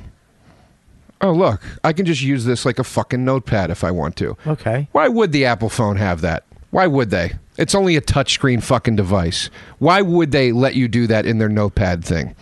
[1.21, 4.37] Oh, look, I can just use this like a fucking notepad if I want to.
[4.45, 4.87] Okay.
[4.91, 6.43] Why would the Apple phone have that?
[6.71, 7.33] Why would they?
[7.57, 9.49] It's only a touchscreen fucking device.
[9.79, 12.35] Why would they let you do that in their notepad thing?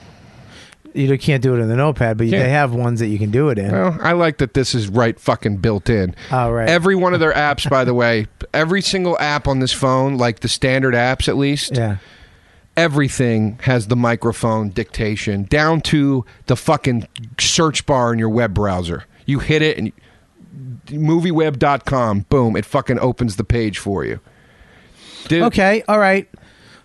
[0.93, 2.43] You can't do it in the notepad, but Can't.
[2.43, 3.71] they have ones that you can do it in.
[3.71, 6.15] Well, I like that this is right fucking built in.
[6.31, 6.69] Oh, right.
[6.69, 10.41] Every one of their apps, by the way, every single app on this phone, like
[10.41, 11.97] the standard apps at least, yeah.
[12.77, 17.07] everything has the microphone dictation down to the fucking
[17.39, 19.05] search bar in your web browser.
[19.25, 19.91] You hit it and
[20.87, 24.19] movieweb.com, boom, it fucking opens the page for you.
[25.27, 26.29] Dude, Okay, all right.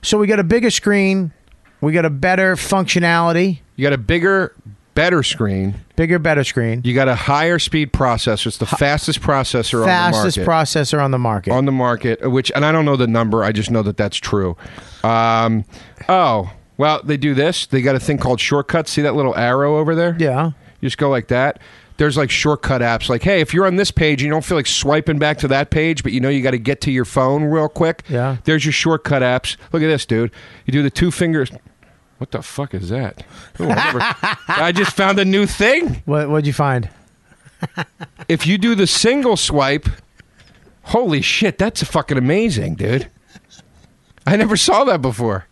[0.01, 1.33] So we got a bigger screen.
[1.81, 3.61] We got a better functionality.
[3.79, 4.57] You got a bigger,
[4.95, 5.77] better screen.
[5.95, 6.81] Bigger, better screen.
[6.85, 8.49] You got a higher speed processor.
[8.49, 10.51] It's the fastest processor Fastest on the market.
[10.51, 11.53] processor on the market.
[11.53, 13.45] on the market, which, and I don't know the number.
[13.45, 14.57] I just know that that's true.
[15.05, 15.65] Um,
[16.09, 17.67] oh, well, they do this.
[17.67, 18.91] They got a thing called shortcuts.
[18.91, 20.17] See that little arrow over there?
[20.19, 20.51] yeah.
[20.81, 21.61] You just go like that.
[21.99, 23.09] There's like shortcut apps.
[23.09, 25.49] Like, hey, if you're on this page and you don't feel like swiping back to
[25.49, 28.03] that page, but you know you got to get to your phone real quick.
[28.09, 28.39] Yeah.
[28.43, 29.57] There's your shortcut apps.
[29.73, 30.33] Look at this, dude.
[30.67, 31.51] You do the two fingers.
[32.19, 33.25] What the fuck is that?
[33.61, 34.01] Ooh, I, never-
[34.49, 36.03] I just found a new thing.
[36.05, 36.89] What what'd you find?
[38.29, 39.89] If you do the single swipe,
[40.83, 43.11] holy shit, that's fucking amazing, dude.
[44.27, 45.47] I never saw that before.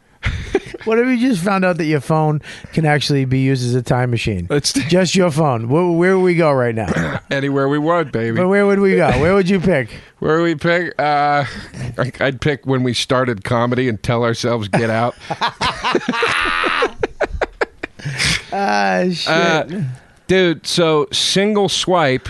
[0.87, 2.41] What if you just found out that your phone
[2.73, 4.47] can actually be used as a time machine?
[4.51, 5.69] It's Just your phone.
[5.69, 7.21] Where, where would we go right now?
[7.31, 8.37] anywhere we want, baby.
[8.37, 9.11] But where would we go?
[9.21, 9.91] Where would you pick?
[10.21, 10.95] Where would we pick?
[10.99, 11.45] Uh,
[11.99, 15.15] I- I'd pick when we started comedy and tell ourselves "Get Out."
[18.53, 19.29] Ah, shit.
[19.29, 19.65] Uh,
[20.29, 22.29] dude, so single swipe,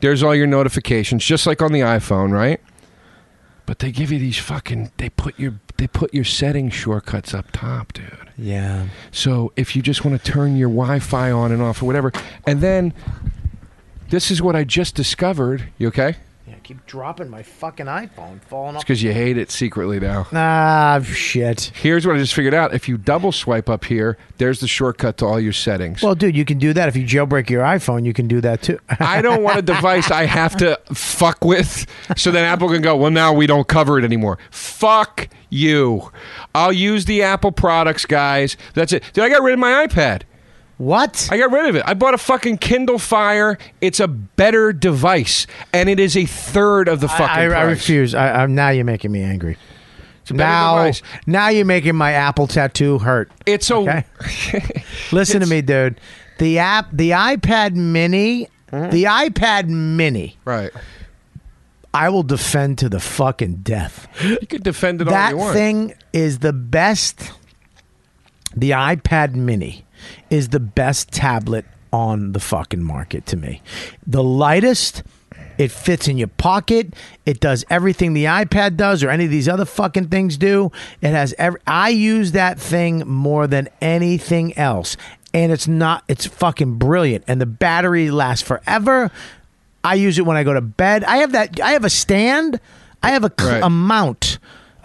[0.00, 2.60] there's all your notifications, just like on the iPhone, right?
[3.66, 7.46] But they give you these fucking they put your they put your setting shortcuts up
[7.52, 8.04] top, dude.
[8.36, 8.88] yeah.
[9.12, 12.12] So if you just want to turn your Wi-Fi on and off or whatever,
[12.46, 12.92] and then
[14.10, 15.64] this is what I just discovered.
[15.78, 16.16] You okay?
[16.50, 18.82] Yeah, keep dropping my fucking iPhone, falling It's off.
[18.82, 20.26] because you hate it secretly now.
[20.32, 21.70] Ah, shit.
[21.76, 22.74] Here's what I just figured out.
[22.74, 26.02] If you double swipe up here, there's the shortcut to all your settings.
[26.02, 28.04] Well, dude, you can do that if you jailbreak your iPhone.
[28.04, 28.80] You can do that too.
[28.98, 31.86] I don't want a device I have to fuck with
[32.16, 34.36] so then Apple can go, well, now we don't cover it anymore.
[34.50, 36.10] Fuck you.
[36.52, 38.56] I'll use the Apple products, guys.
[38.74, 39.04] That's it.
[39.12, 40.22] Dude, I got rid of my iPad.
[40.80, 41.28] What?
[41.30, 41.82] I got rid of it.
[41.86, 43.58] I bought a fucking Kindle Fire.
[43.82, 47.68] It's a better device, and it is a third of the fucking I, I price.
[47.68, 48.14] refuse.
[48.14, 49.58] I, I'm now you're making me angry.
[50.22, 51.02] It's a better Now, device.
[51.26, 53.30] now you're making my Apple tattoo hurt.
[53.44, 54.04] It's a Okay.
[55.12, 56.00] Listen to me, dude.
[56.38, 58.90] The app, the iPad Mini, Mm-hmm.
[58.90, 60.36] the iPad Mini.
[60.44, 60.70] right.
[61.92, 64.06] I will defend to the fucking death.
[64.22, 65.52] You can defend it all that you want.
[65.54, 67.32] thing is the best.
[68.56, 69.84] The iPad Mini
[70.30, 73.62] is the best tablet on the fucking market to me.
[74.06, 75.02] The lightest.
[75.58, 76.94] It fits in your pocket.
[77.26, 80.72] It does everything the iPad does or any of these other fucking things do.
[81.02, 81.60] It has every.
[81.66, 84.96] I use that thing more than anything else,
[85.34, 86.02] and it's not.
[86.08, 89.10] It's fucking brilliant, and the battery lasts forever.
[89.84, 91.04] I use it when I go to bed.
[91.04, 91.60] I have that.
[91.60, 92.58] I have a stand.
[93.02, 93.62] I have a, Right.
[93.62, 94.29] a mount.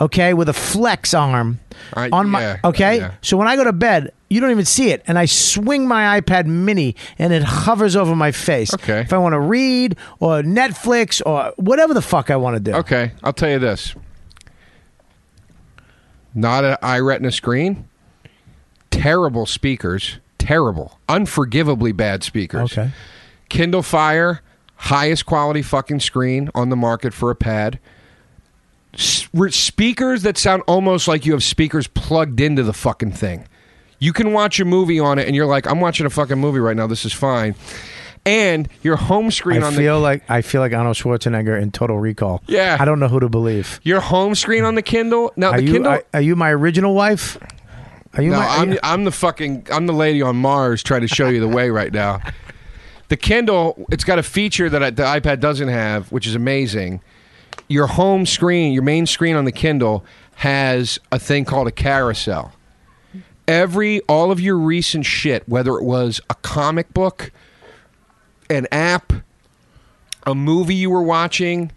[0.02, 1.60] Okay, with a flex arm
[1.96, 2.42] Uh, on my.
[2.42, 3.12] yeah, okay, yeah.
[3.22, 6.20] so when I go to bed, you don't even see it, and I swing my
[6.20, 8.74] iPad Mini, and it hovers over my face.
[8.74, 9.02] Okay.
[9.02, 12.74] If I want to read or Netflix or whatever the fuck I want to do.
[12.78, 13.96] Okay, I'll tell you this.
[16.34, 17.88] Not an iRetina screen.
[18.92, 20.18] Terrible speakers.
[20.38, 21.00] Terrible.
[21.08, 22.72] Unforgivably bad speakers.
[22.78, 22.92] Okay.
[23.50, 24.42] Kindle Fire,
[24.76, 27.80] highest quality fucking screen on the market for a pad.
[28.98, 33.48] Speakers that sound almost like you have speakers plugged into the fucking thing.
[34.00, 36.60] You can watch a movie on it and you're like, I'm watching a fucking movie
[36.60, 36.88] right now.
[36.88, 37.56] This is fine.
[38.26, 41.72] And your home screen I on feel the like I feel like Arnold Schwarzenegger in
[41.72, 42.42] Total Recall.
[42.48, 42.78] Yeah.
[42.80, 43.80] I don't know who to believe.
[43.84, 45.32] your home screen on the Kindle.
[45.36, 47.38] Now Are the you Kindle are, are you my original wife?
[48.16, 48.48] Are you No, my?
[48.48, 51.70] I'm I'm the fucking I'm the lady on Mars trying to show you the way
[51.70, 52.20] right now.
[53.10, 57.02] The Kindle, it's got a feature that I, the iPad doesn't have, which is amazing.
[57.67, 62.54] Your home screen, your main screen on the Kindle has a thing called a carousel.
[63.47, 67.32] Every all of your recent shit, whether it was a comic book,
[68.49, 69.13] an app,
[70.25, 71.71] a movie you were watching,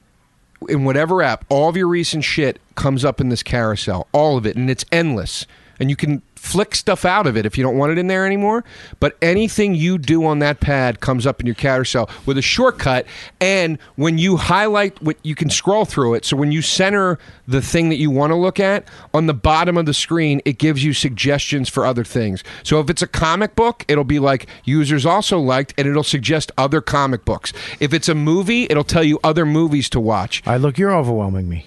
[0.69, 4.47] in whatever app, all of your recent shit comes up in this carousel, all of
[4.47, 5.47] it, and it's endless.
[5.79, 8.27] And you can flick stuff out of it if you don't want it in there
[8.27, 8.65] anymore.
[9.01, 13.07] But anything you do on that pad comes up in your carousel with a shortcut.
[13.41, 16.25] And when you highlight what you can scroll through it.
[16.25, 19.77] So when you center the thing that you want to look at on the bottom
[19.77, 22.43] of the screen, it gives you suggestions for other things.
[22.63, 26.53] So if it's a comic book, it'll be like users also liked, and it'll suggest
[26.57, 27.53] other comic books.
[27.81, 30.43] If it's a movie, it'll tell you other movies to watch.
[30.47, 31.67] Right, look, you're overwhelming me.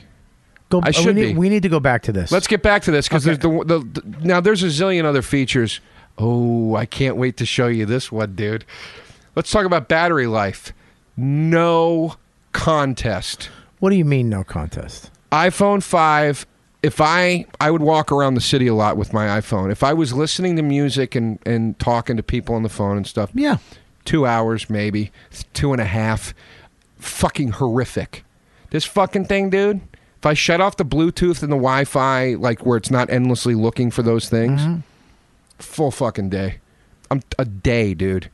[0.71, 0.79] Go.
[0.83, 1.37] I uh, should we need, be.
[1.39, 2.31] We need to go back to this.
[2.31, 3.37] Let's get back to this because Okay.
[3.37, 5.79] there's the, the, the now there's a zillion other features.
[6.17, 8.65] Oh, I can't wait to show you this one, dude.
[9.35, 10.73] Let's talk about battery life.
[11.15, 12.15] No
[12.51, 13.49] contest.
[13.79, 15.11] What do you mean, no contest?
[15.31, 16.45] iPhone 5
[16.83, 19.71] if I I would walk around the city a lot with my iPhone.
[19.71, 23.05] If I was listening to music and and talking to people on the phone and
[23.07, 23.57] stuff, Yeah.
[24.03, 25.11] two hours maybe,
[25.53, 26.33] two and a half.
[26.97, 28.23] Fucking horrific.
[28.71, 29.81] This fucking thing, dude.
[30.21, 33.89] If I shut off the Bluetooth and the Wi-Fi, like where it's not endlessly looking
[33.89, 34.81] for those things, mm-hmm.
[35.57, 36.59] full fucking day.
[37.09, 38.29] I'm a day, dude.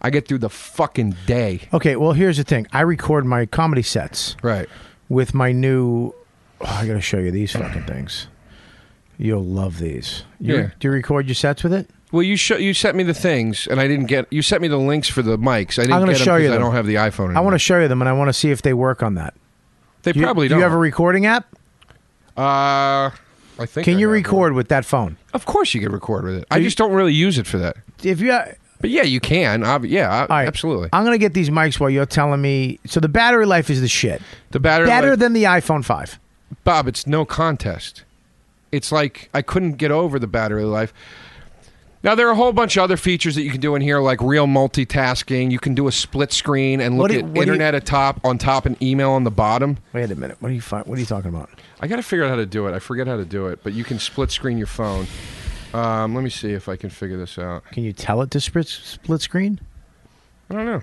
[0.00, 1.68] I get through the fucking day.
[1.74, 1.96] Okay.
[1.96, 2.66] Well, here's the thing.
[2.72, 4.66] I record my comedy sets Right.
[5.10, 6.14] with my new.
[6.62, 8.26] Oh, I got to show you these fucking things.
[9.18, 10.24] You'll love these.
[10.40, 10.70] You, Yeah.
[10.80, 11.90] Do you record your sets with it?
[12.12, 14.26] Well, you sh- you sent me the things, and I didn't get.
[14.32, 15.78] You sent me the links for the mics.
[15.78, 17.24] I didn't I'm gonna get them show you 'cause I don't have the iPhone.
[17.26, 17.36] Anymore.
[17.36, 19.16] I want to show you them, and I want to see if they work on
[19.16, 19.34] that.
[20.02, 20.58] They Do you, probably do don't.
[20.60, 21.46] you have a recording app?
[22.36, 23.10] uh,
[23.58, 23.84] I think.
[23.84, 24.56] Can I you have record one.
[24.56, 25.16] with that phone?
[25.34, 26.44] Of course, you can record with it.
[26.50, 27.76] I you- just don't really use it for that.
[28.02, 28.44] If you, all
[28.80, 29.62] But yeah, you can.
[29.64, 30.88] Ob- yeah, right, absolutely.
[30.92, 32.78] I'm gonna get these mics while you're telling me.
[32.86, 34.22] So the battery life is the shit.
[34.52, 36.18] the battery Better life- than the iPhone five.
[36.64, 36.88] Bob.
[36.88, 38.04] It's no contest.
[38.72, 40.94] It's like I couldn't get over the battery life.
[42.02, 44.00] Now there are a whole bunch of other features that you can do in here,
[44.00, 45.50] like real multitasking.
[45.50, 47.42] You can do a split screen and look What do you- at what do you-
[47.42, 49.76] internet at top on top and email on the bottom.
[49.92, 50.38] Wait a minute.
[50.40, 50.62] What are you?
[50.62, 51.50] Fi- what are you talking about?
[51.80, 52.74] I got to figure out how to do it.
[52.74, 55.06] I forget how to do it, but you can split screen your phone.
[55.74, 57.64] Um, let me see if I can figure this out.
[57.70, 59.60] Can you tell it to split split screen?
[60.50, 60.82] I don't know.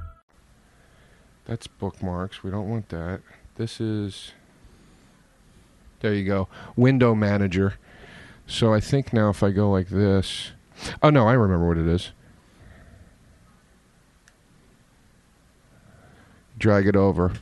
[1.51, 2.43] That's bookmarks.
[2.43, 3.19] We don't want that.
[3.57, 4.31] This is.
[5.99, 6.47] There you go.
[6.77, 7.73] Window manager.
[8.47, 10.51] So I think now if I go like this.
[11.03, 12.11] Oh, no, I remember what it is.
[16.57, 17.33] Drag it over.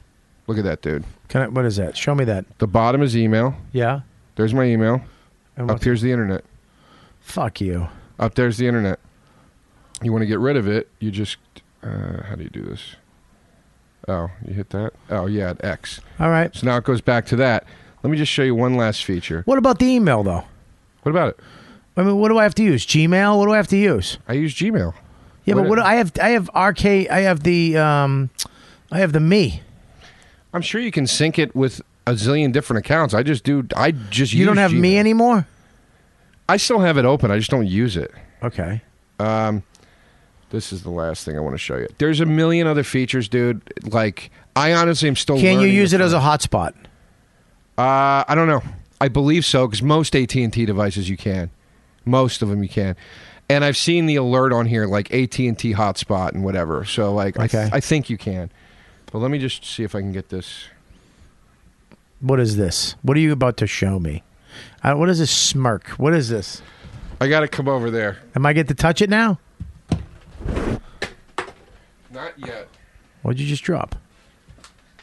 [0.48, 1.04] Look at that, dude.
[1.28, 1.96] Can I, what is that?
[1.96, 2.46] Show me that.
[2.58, 3.58] The bottom is email.
[3.74, 4.00] Yeah.
[4.38, 5.04] There's my email.
[5.56, 6.44] And Up here's the internet.
[7.20, 7.90] Fuck you.
[8.18, 9.00] Up there's the internet.
[10.02, 11.38] You want to get rid of it, you just.
[11.84, 12.96] Uh, how do you do this?
[14.10, 14.92] Oh, you hit that?
[15.10, 16.02] Oh, yeah, at X.
[16.20, 16.54] All right.
[16.56, 17.66] So now it goes back to that.
[18.04, 19.44] Let me just show you one last feature.
[19.46, 20.44] What about the email though?
[21.04, 21.40] What about it?
[21.96, 22.86] I mean, what do I have to use?
[22.86, 23.38] Gmail.
[23.38, 24.18] What do I have to use?
[24.28, 24.94] I use Gmail.
[25.46, 26.12] Yeah, What but what do I have?
[26.22, 26.86] I have RK.
[26.86, 28.30] I have the um,
[28.92, 29.62] I have the me.
[30.54, 33.14] I'm sure you can sync it with a zillion different accounts.
[33.14, 33.68] I just do.
[33.76, 34.80] I just You don't have Gmail.
[34.80, 35.48] me anymore.
[36.48, 37.32] I still have it open.
[37.32, 38.12] I just don't use it.
[38.42, 38.82] Okay.
[39.20, 39.64] Um,
[40.50, 41.88] this is the last thing I want to show you.
[41.98, 43.62] There's a million other features, dude.
[43.84, 45.38] Like I honestly am still.
[45.40, 46.74] Can you use it as a hotspot?
[47.78, 48.62] Uh, I don't know.
[49.02, 51.50] I believe so because most AT and T devices you can.
[52.06, 52.96] Most of them you can.
[53.50, 56.86] And I've seen the alert on here like AT and T hotspot and whatever.
[56.86, 57.76] So like, I, th- Okay.
[57.76, 58.52] I think you can.
[59.12, 60.66] But let me just see if I can get this.
[62.20, 62.96] What is this?
[63.02, 64.24] What are you about to show me?
[64.84, 65.88] Uh, what is this smirk?
[65.92, 66.62] What is this?
[67.22, 68.18] I got to come over there.
[68.36, 69.40] Am I get to touch it now?
[72.12, 72.68] Not yet.
[73.22, 73.96] What'd you just drop?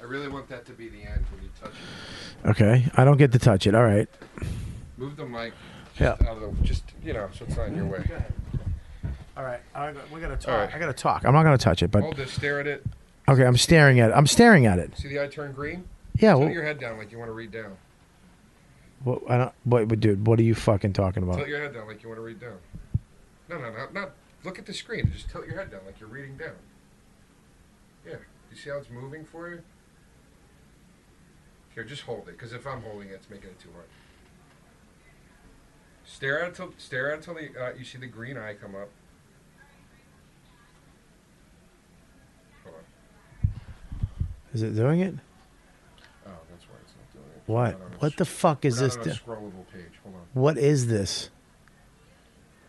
[0.00, 2.48] I really want that to be the end when you touch it.
[2.50, 3.74] Okay, I don't get to touch it.
[3.74, 4.08] All right.
[4.96, 5.52] Move the mic.
[5.98, 6.12] Yeah.
[6.12, 8.04] Out of the, just you know, so it's not in your way.
[9.36, 9.60] All right,
[10.12, 10.48] we gotta talk.
[10.52, 10.74] All right.
[10.74, 11.24] I gotta talk.
[11.24, 12.32] I'm not gonna touch it, but Hold this.
[12.32, 12.84] Stare at it.
[13.28, 14.14] okay, I'm staring at it.
[14.14, 14.96] I'm staring at it.
[14.96, 15.84] See the eye turn green?
[16.18, 17.76] Yeah, Tilt well- your head down like you want to read down.
[19.04, 19.52] What, I don't.
[19.64, 21.36] What, but dude, what are you fucking talking about?
[21.36, 22.56] Tilt your head down like you want to read down.
[23.50, 24.10] No, no, no, not.
[24.46, 25.10] Look at the screen.
[25.12, 26.54] Just tilt your head down like you're reading down.
[28.06, 28.14] Yeah.
[28.48, 29.60] You see how it's moving for you?
[31.74, 33.86] Here, just hold it, because if I'm holding it, it's making it too hard.
[36.04, 38.88] Stare till stare till the, uh, you see the green eye come up.
[42.62, 43.50] Hold on.
[44.54, 45.14] Is it doing it?
[46.24, 47.42] Oh, that's why it's not doing it.
[47.46, 48.00] What?
[48.00, 48.94] What the fuck is this?
[48.94, 49.98] a scrollable page.
[50.04, 50.22] Hold on.
[50.34, 51.30] What is this?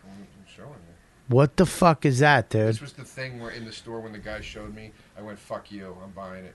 [0.04, 0.87] I'm I'm showing you.
[1.28, 2.68] What the fuck is that, dude?
[2.68, 5.38] This was the thing where in the store when the guy showed me, I went,
[5.38, 6.54] "Fuck you, I'm buying it."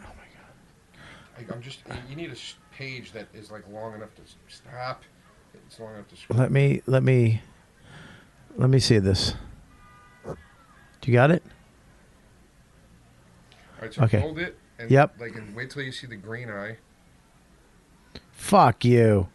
[0.00, 1.50] Oh my god!
[1.50, 1.80] I, I'm just.
[2.10, 2.36] You need a
[2.76, 5.02] page that is like long enough to stop.
[5.66, 6.38] It's long enough to scroll.
[6.38, 6.82] Let me.
[6.86, 7.40] Let me.
[8.56, 9.34] Let me see this.
[10.24, 11.42] Do you got it?
[13.76, 14.20] All right, so Okay.
[14.20, 14.56] hold it.
[14.78, 15.20] And Yep.
[15.20, 16.78] Like, and wait till you see the green eye.
[18.32, 19.28] Fuck you.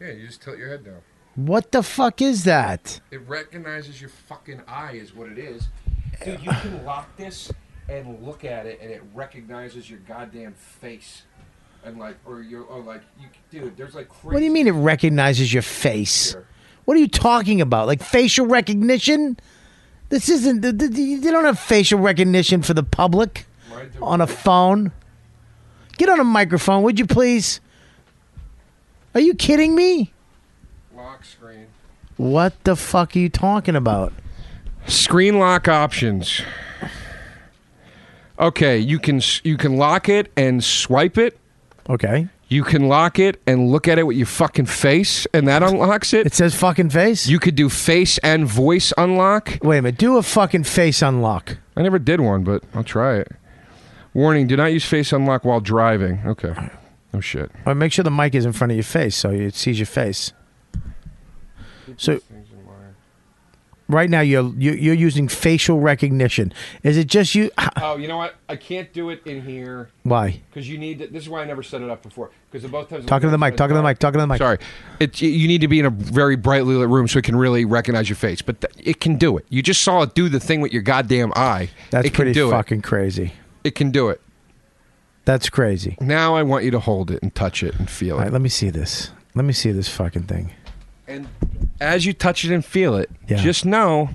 [0.00, 1.00] Yeah, you just tilt your head down.
[1.36, 3.00] What the fuck is that?
[3.10, 5.68] It recognizes your fucking eye, is what it is.
[6.24, 7.52] Dude, you can lock this
[7.88, 11.22] and look at it, and it recognizes your goddamn face.
[11.84, 14.32] And like, or your, or like, you, dude, there's like crazy.
[14.34, 16.34] What do you mean it recognizes your face?
[16.86, 17.86] What are you talking about?
[17.86, 19.36] Like facial recognition?
[20.08, 20.62] This isn't.
[20.62, 23.46] th- th- They don't have facial recognition for the public
[24.00, 24.90] on a phone.
[25.98, 27.60] Get on a microphone, would you please?
[29.14, 30.12] Are you kidding me?
[31.16, 31.66] Lock screen.
[32.18, 34.12] What the fuck are you talking about?
[34.86, 36.42] Screen lock options.
[38.38, 41.38] Okay, you can you can lock it and swipe it.
[41.88, 42.28] Okay.
[42.48, 46.12] You can lock it and look at it with your fucking face, and that unlocks
[46.12, 46.26] it.
[46.26, 47.26] It says fucking face.
[47.26, 49.58] You could do face and voice unlock.
[49.62, 49.98] Wait a minute.
[49.98, 51.56] Do a fucking face unlock.
[51.76, 53.32] I never did one, but I'll try it.
[54.12, 56.20] Warning: Do not use face unlock while driving.
[56.26, 56.54] Okay.
[57.14, 57.50] Oh shit.
[57.50, 59.78] All right, make sure the mic is in front of your face so it sees
[59.78, 60.34] your face.
[61.96, 62.20] So
[63.88, 66.52] right now you're you- you're using facial recognition.
[66.82, 67.50] Is it just you?
[67.78, 68.34] Oh, you know what?
[68.48, 70.40] I can't do it in here Why?
[70.50, 70.98] because you need.
[71.00, 72.30] To, this is why I never set it up before.
[72.50, 73.04] Because of both times.
[73.04, 73.56] Talking to the mic.
[73.56, 73.98] Talking to the mic.
[73.98, 74.38] Talking to the mic.
[74.38, 74.58] Sorry,
[74.98, 77.64] it, you need to be in a very brightly lit room so it can really
[77.64, 78.40] recognize your face.
[78.42, 79.44] But th- it can do it.
[79.50, 81.68] You just saw it do the thing with your goddamn eye.
[81.90, 83.24] That's it can pretty do fucking crazy.
[83.26, 83.32] It.
[83.68, 84.20] it can do it.
[85.26, 85.96] That's crazy.
[86.00, 88.24] Now I want you to hold it and touch it and feel All it.
[88.24, 89.10] right, let me see this.
[89.34, 90.52] Let me see this fucking thing.
[91.06, 91.28] And
[91.80, 93.36] as you touch it and feel it, Yeah.
[93.38, 94.10] just know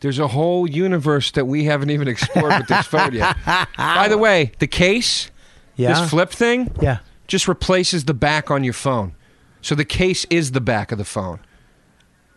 [0.00, 3.36] there's a whole universe that we haven't even explored with this phone yet.
[3.76, 5.30] By the way, the case,
[5.76, 5.92] Yeah.
[6.00, 6.98] this flip thing, Yeah.
[7.26, 9.12] just replaces the back on your phone.
[9.60, 11.40] So the case is the back of the phone.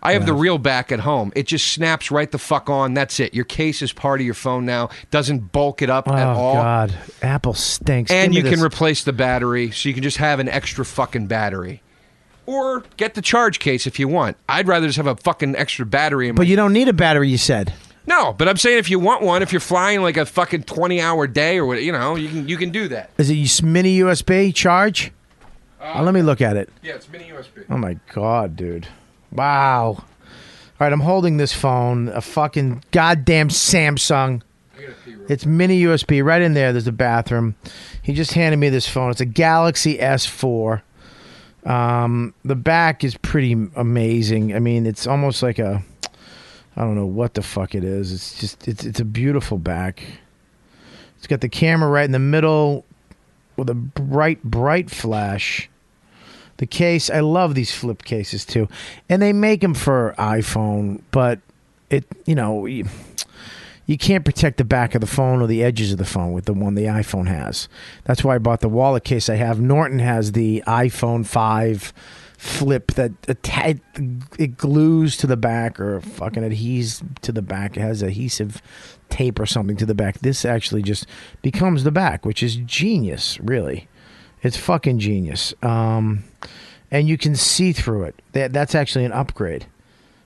[0.05, 1.31] I have the real back at home.
[1.33, 2.93] It just snaps right the fuck on.
[2.93, 3.33] That's it.
[3.33, 4.89] Your case is part of your phone now.
[5.11, 6.57] Doesn't bulk it up Oh at all.
[6.57, 8.11] Oh god, Apple stinks.
[8.11, 11.27] And Give you can replace the battery, so you can just have an extra fucking
[11.27, 11.81] battery.
[12.45, 14.37] Or get the charge case if you want.
[14.49, 16.27] I'd rather just have a fucking extra battery.
[16.29, 17.29] In my But you don't need a battery.
[17.29, 17.73] You said.
[18.05, 20.99] no, but I'm saying if you want one, if you're flying like a fucking 20
[20.99, 23.11] hour day or what, you know, you can you can do that.
[23.17, 25.11] Is it mini USB charge?
[25.81, 26.69] Uh, let me look at it.
[26.81, 27.65] Yeah, it's mini USB.
[27.69, 28.87] Oh my god, dude!
[29.31, 29.85] Wow.
[30.79, 34.41] All right, I'm holding this phone, a fucking goddamn Samsung.
[35.29, 36.73] It's mini USB right in there.
[36.73, 37.55] There's a bathroom.
[38.01, 39.11] He just handed me this phone.
[39.11, 40.81] It's a Galaxy S4.
[41.65, 44.55] Um, the back is pretty amazing.
[44.55, 45.83] I mean, it's almost like a
[46.75, 48.11] I don't know what the fuck it is.
[48.11, 50.03] It's just it's it's a beautiful back.
[51.17, 52.85] It's got the camera right in the middle
[53.55, 55.69] with a bright bright flash.
[56.57, 58.67] The case, I love these flip cases too,
[59.09, 61.39] and they make them for iPhone, but
[61.89, 62.67] it, you know,
[63.85, 66.45] you, can't protect the back of the phone or the edges of the phone with
[66.45, 67.67] the one the iPhone has.
[68.03, 69.59] That's why I bought the wallet case I have.
[69.59, 71.93] Norton has the iPhone 5
[72.43, 73.13] flip that
[74.37, 77.77] it glues to the back or fucking adheres to the back.
[77.77, 78.61] It has adhesive
[79.09, 80.19] tape or something to the back.
[80.19, 81.05] This actually just
[81.41, 83.87] becomes the back, which is genius, really.
[84.41, 85.53] It's fucking genius.
[85.63, 86.25] Um,
[86.91, 88.21] and you can see through it.
[88.33, 89.65] That, that's actually an upgrade.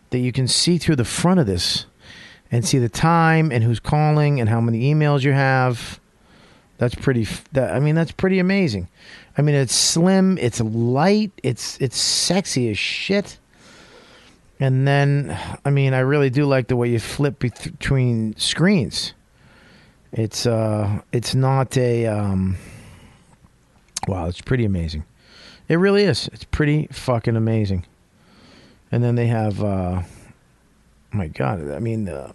[0.09, 1.85] That you can see through the front of this
[2.51, 5.99] and see the time and who's calling and how many emails you have.
[6.77, 7.27] That's pretty.
[7.53, 8.87] That, I mean, that's pretty amazing.
[9.37, 13.37] I mean, it's slim, it's light, it's it's sexy as shit.
[14.59, 19.13] And then, I mean, I really do like the way you flip between screens.
[20.11, 22.57] It's uh, it's not a um.
[24.07, 25.03] Wow, it's pretty amazing.
[25.67, 26.29] It really is.
[26.31, 27.85] It's pretty fucking amazing.
[28.89, 30.03] And then they have, uh,
[31.17, 32.33] my God, I mean, the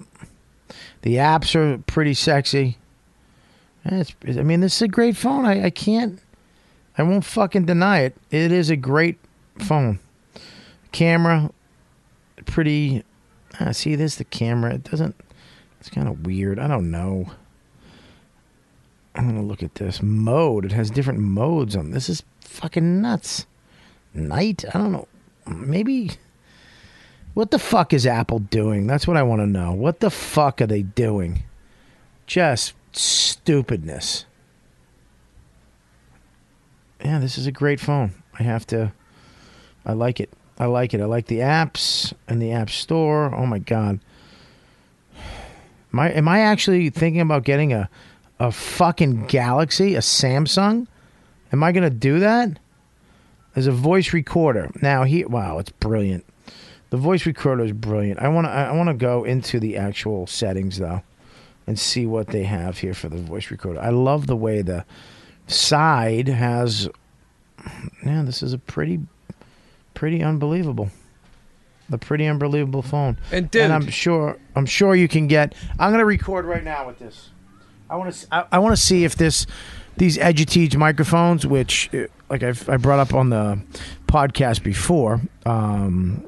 [1.03, 2.79] the apps are pretty sexy.
[3.85, 5.45] It's, I mean, this is a great phone.
[5.45, 6.21] I, I can't,
[6.97, 8.17] I won't fucking deny it.
[8.31, 9.19] It is a great
[9.59, 9.99] phone.
[10.93, 11.51] Camera,
[12.47, 13.05] pretty.
[13.61, 14.75] Ah, see, this the camera.
[14.75, 15.17] It doesn't.
[15.81, 16.59] It's kind of weird.
[16.59, 17.31] I don't know.
[19.15, 20.65] I'm gonna look at this mode.
[20.65, 21.91] It has different modes on.
[21.91, 23.47] This is fucking nuts.
[24.15, 24.65] Night.
[24.75, 25.09] I don't know.
[25.47, 26.13] Maybe.
[27.35, 28.87] What the fuck is Apple doing?
[28.87, 29.73] That's what I want to know.
[29.73, 31.45] What the fuck are they doing?
[32.27, 34.27] Just stupidness.
[37.03, 38.13] Yeah, this is a great phone.
[38.39, 38.93] I have to.
[39.85, 40.31] I like it.
[40.59, 41.01] I like it.
[41.01, 43.35] I like the apps and the App Store.
[43.35, 43.99] Oh my god.
[45.93, 47.89] Am I, am I actually thinking about getting a
[48.39, 50.87] a fucking Galaxy, a Samsung?
[51.53, 52.59] Am I gonna do that?
[53.55, 54.71] There's a voice recorder.
[54.81, 56.25] Now he wow, it's brilliant.
[56.93, 58.21] The voice recorder is brilliant.
[58.21, 61.01] I want to I want to go into the actual settings though
[61.67, 63.81] and see what they have here for the voice recorder.
[63.81, 64.85] I love the way the
[65.47, 66.91] side has
[68.05, 69.01] yeah, this is a pretty
[69.95, 70.91] pretty unbelievable.
[71.89, 73.17] The pretty unbelievable phone.
[73.31, 76.87] And dude- I'm sure I'm sure you can get I'm going to record right now
[76.87, 77.31] with this.
[77.89, 79.47] I want to I, I want to see if this
[79.97, 83.63] these Edutige microphones which uh, like I've, I brought up on the
[84.07, 86.27] podcast before um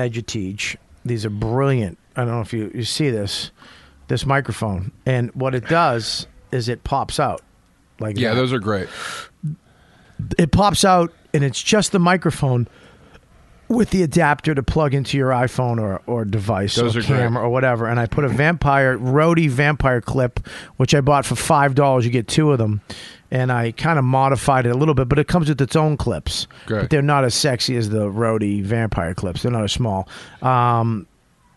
[0.00, 1.96] Edutige these are brilliant.
[2.16, 3.50] I don't know if you you see this
[4.08, 7.40] this microphone and what it does is it pops out
[8.00, 8.88] like Yeah, that those are great.
[10.38, 12.66] it pops out and it's just the microphone
[13.68, 17.18] with the adapter to plug into your iPhone or, or device Those or are great.
[17.18, 17.86] camera or whatever.
[17.86, 20.40] And I put a vampire Rode vampire clip,
[20.76, 22.04] which I bought for five dollars.
[22.04, 22.80] You get two of them,
[23.30, 25.96] and I kind of modified it a little bit, but it comes with its own
[25.96, 26.46] clips.
[26.66, 26.82] Great.
[26.82, 29.42] But they're not as sexy as the Rode vampire clips.
[29.42, 30.08] They're not as small.
[30.42, 31.06] Um,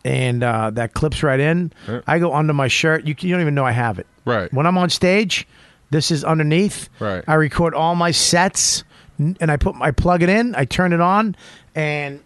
[0.06, 1.72] and uh, that clips right in.
[1.88, 2.02] Yeah.
[2.06, 3.06] I go under my shirt.
[3.06, 4.08] You, you don't even know I have it.
[4.26, 4.54] Right.
[4.54, 5.48] When I'm on stage,
[5.90, 6.90] this is underneath.
[7.00, 7.24] Right.
[7.28, 8.84] I record all my sets,
[9.18, 10.56] and I put I plug it in.
[10.56, 11.36] I turn it on,
[11.76, 12.20] and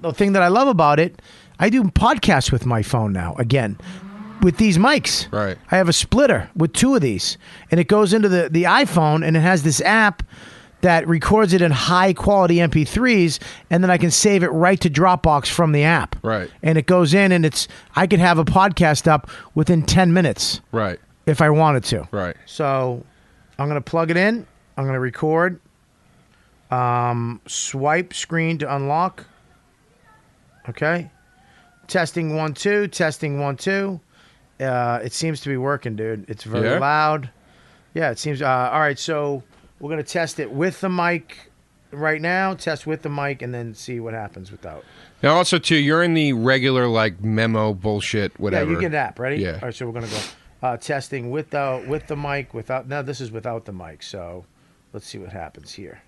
[0.00, 1.20] the thing that I love about it,
[1.58, 3.34] I do podcasts with my phone now.
[3.38, 3.78] Again,
[4.46, 5.30] with these mics.
[5.32, 5.58] Right.
[5.72, 7.36] I have a splitter with two of these,
[7.72, 10.22] and it goes into the the iPhone, and it has this app
[10.82, 13.40] that records it in high quality MP3s,
[13.70, 16.14] and then I can save it right to Dropbox from the app.
[16.22, 16.48] Right.
[16.62, 17.66] And it goes in, and it's
[17.96, 21.00] I could have a podcast up within ten minutes Right.
[21.26, 22.06] if I wanted to.
[22.12, 22.36] Right.
[22.46, 23.04] So
[23.58, 24.46] I'm gonna plug it in.
[24.76, 25.58] I'm gonna record.
[26.70, 29.24] Um, swipe screen to unlock.
[30.68, 31.10] Okay.
[31.88, 32.86] Testing one two.
[32.86, 33.98] Testing one two.
[34.60, 36.24] Uh, it seems to be working, dude.
[36.28, 36.78] It's very Yeah?
[36.78, 37.30] loud.
[37.94, 38.42] Yeah, it seems.
[38.42, 39.42] Uh, all right, so
[39.80, 41.50] we're gonna test it with the mic
[41.90, 42.54] right now.
[42.54, 44.84] Test with the mic, and then see what happens without.
[45.22, 48.70] Now, also too, you're in the regular like memo bullshit, whatever.
[48.70, 49.36] Yeah, you get app ready.
[49.42, 49.54] Yeah.
[49.54, 50.20] All right, so we're gonna go
[50.62, 52.88] uh, testing with the with the mic without.
[52.88, 54.02] Now this is without the mic.
[54.02, 54.44] So
[54.92, 56.00] let's see what happens here.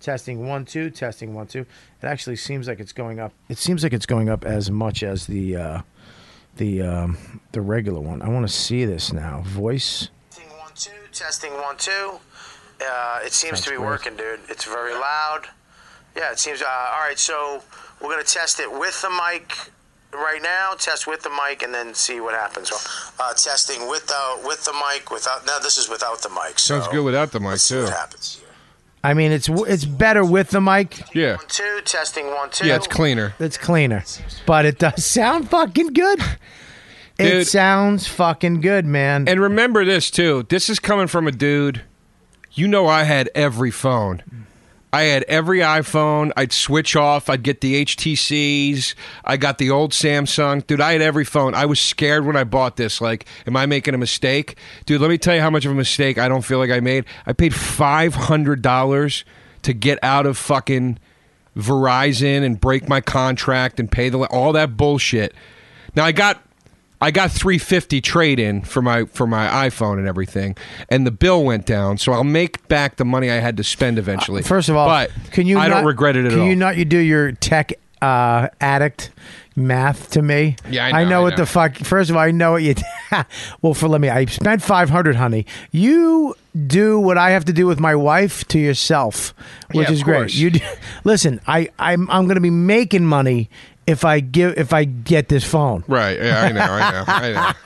[0.00, 0.90] Testing one two.
[0.90, 1.60] Testing one two.
[1.60, 3.32] It actually seems like it's going up.
[3.48, 5.80] It seems like it's going up as much as the uh,
[6.58, 8.20] the um, the regular one.
[8.22, 9.42] I want to see this now.
[9.46, 10.08] Voice.
[10.30, 10.90] Testing one two.
[11.12, 12.18] Testing one two.
[12.80, 14.40] Uh, it seems to be working, dude.
[14.48, 15.42] It's very loud.
[16.16, 16.62] Yeah, it seems.
[16.62, 17.62] Uh, all right, so
[18.00, 19.56] we're gonna test it with the mic
[20.12, 20.74] right now.
[20.78, 22.70] Test with the mic, and then see what happens.
[22.70, 22.80] Well,
[23.20, 25.10] uh, testing without with the mic.
[25.10, 26.58] Without now, this is without the mic.
[26.58, 27.84] So Sounds good without the mic let's see too.
[27.84, 28.47] what happens here.
[29.02, 31.14] I mean, it's it's better with the mic.
[31.14, 31.36] Yeah.
[31.36, 31.80] One two.
[31.84, 32.66] Testing one two.
[32.66, 33.34] Yeah, it's cleaner.
[33.38, 34.04] It's cleaner,
[34.46, 36.20] but it does sound fucking good.
[37.18, 37.46] It Dude.
[37.48, 39.28] sounds fucking good, man.
[39.28, 40.46] And remember this too.
[40.48, 41.82] This is coming from a dude.
[42.52, 44.46] You know, I had every phone.
[44.92, 46.32] I had every iPhone.
[46.36, 47.28] I'd switch off.
[47.28, 48.94] I'd get the HTCs.
[49.24, 50.66] I got the old Samsung.
[50.66, 51.54] Dude, I had every phone.
[51.54, 53.00] I was scared when I bought this.
[53.00, 54.56] Like, am I making a mistake?
[54.86, 56.80] Dude, let me tell you how much of a mistake I don't feel like I
[56.80, 57.04] made.
[57.26, 59.24] I paid $500
[59.62, 60.98] to get out of fucking
[61.56, 65.34] Verizon and break my contract and pay the all that bullshit.
[65.94, 66.42] Now I got
[67.00, 70.56] I got 350 trade in for my for my iPhone and everything,
[70.88, 71.98] and the bill went down.
[71.98, 74.42] So I'll make back the money I had to spend eventually.
[74.42, 75.58] First of all, but can you?
[75.58, 76.46] I not, don't regret it at can all.
[76.46, 76.76] you not?
[76.76, 77.72] You do your tech
[78.02, 79.10] uh, addict
[79.54, 80.56] math to me.
[80.70, 81.36] Yeah, I know, I know what know.
[81.36, 81.76] the fuck.
[81.76, 82.74] First of all, I know what you.
[83.62, 84.08] well, for let me.
[84.08, 85.46] I spent five hundred, honey.
[85.70, 86.34] You
[86.66, 89.34] do what I have to do with my wife to yourself,
[89.72, 90.34] which Yeah, is of great.
[90.34, 90.60] You do,
[91.04, 91.40] listen.
[91.46, 93.50] I I'm I'm going to be making money
[93.88, 95.82] if I give if I get this phone.
[95.88, 96.18] Right.
[96.20, 96.60] Yeah, I know.
[96.60, 97.04] I know.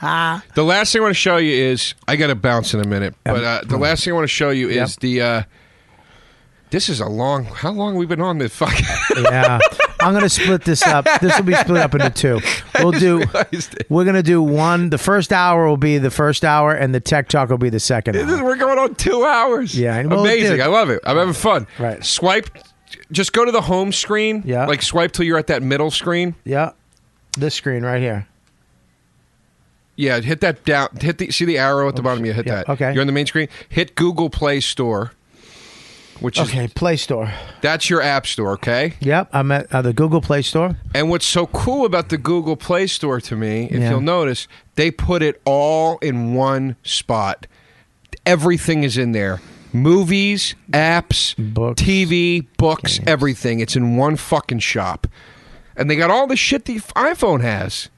[0.01, 0.41] I know.
[0.55, 2.87] the last thing I want to show you is I got to bounce in a
[2.87, 4.89] minute, but uh, the last thing I want to show you is Yep.
[5.01, 5.21] the.
[5.21, 5.43] Uh,
[6.71, 7.43] this is a long.
[7.45, 8.55] How long we've been on this?
[8.55, 8.73] Fuck.
[9.15, 9.59] yeah.
[9.99, 11.05] I'm gonna split this up.
[11.21, 12.39] This will be split up into two.
[12.79, 13.23] We'll do.
[13.89, 14.89] We're gonna do one.
[14.89, 17.79] The first hour will be the first hour, and the tech talk will be the
[17.79, 18.15] second.
[18.15, 19.77] Is- We're going on two hours.
[19.77, 20.59] Yeah, well, amazing.
[20.61, 20.99] I love it.
[21.05, 21.67] I'm having fun.
[21.77, 22.03] Right.
[22.03, 22.49] Swipe.
[23.11, 24.43] Just go to the home screen.
[24.45, 24.65] Yeah.
[24.65, 26.35] Like swipe till you're at that middle screen.
[26.45, 26.71] Yeah,
[27.37, 28.27] this screen right here.
[29.95, 30.19] Yeah.
[30.21, 30.89] Hit that down.
[30.99, 31.31] Hit the.
[31.31, 32.25] See the arrow at the bottom.
[32.25, 32.69] You hit Yeah, that.
[32.69, 32.91] okay.
[32.93, 33.47] You're on the main screen.
[33.69, 35.11] Hit Google Play Store.
[36.19, 37.33] Which is Okay, Play Store.
[37.61, 38.51] that's your app store.
[38.53, 38.93] Okay.
[39.01, 40.77] Yep, I'm at uh, the Google Play Store.
[40.95, 43.89] And what's so cool about the Google Play Store to me, if Yeah.
[43.89, 47.45] you'll notice, they put it all in one spot.
[48.25, 49.41] Everything is in there.
[49.73, 53.59] Movies, apps, Books, TV, books, everything.
[53.59, 55.07] It's in one fucking shop.
[55.75, 57.89] And they got all the shit the iPhone has.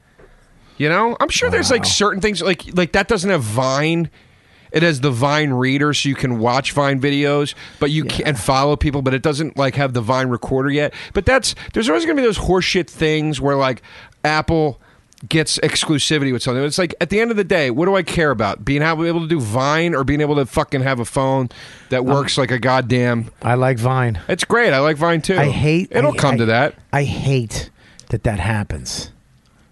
[0.78, 1.16] You know?
[1.20, 4.10] I'm sure there's like certain things like like that doesn't have Vine.
[4.72, 8.38] It has the Vine reader, so you can watch Vine videos, but you can and
[8.38, 10.92] follow people, but it doesn't like have the Vine recorder yet.
[11.14, 13.82] But that's there's always gonna be those horseshit things where like
[14.24, 14.80] Apple
[15.28, 16.62] gets exclusivity with something.
[16.62, 18.64] It's like at the end of the day, what do I care about?
[18.64, 21.48] Being able to do Vine or being able to fucking have a phone
[21.88, 24.20] that Um, works like a goddamn I like Vine.
[24.28, 24.72] It's great.
[24.72, 25.36] I like Vine too.
[25.38, 25.88] I hate.
[25.90, 26.74] It'll I- come I- to that.
[26.92, 27.70] I hate
[28.10, 29.10] that that happens.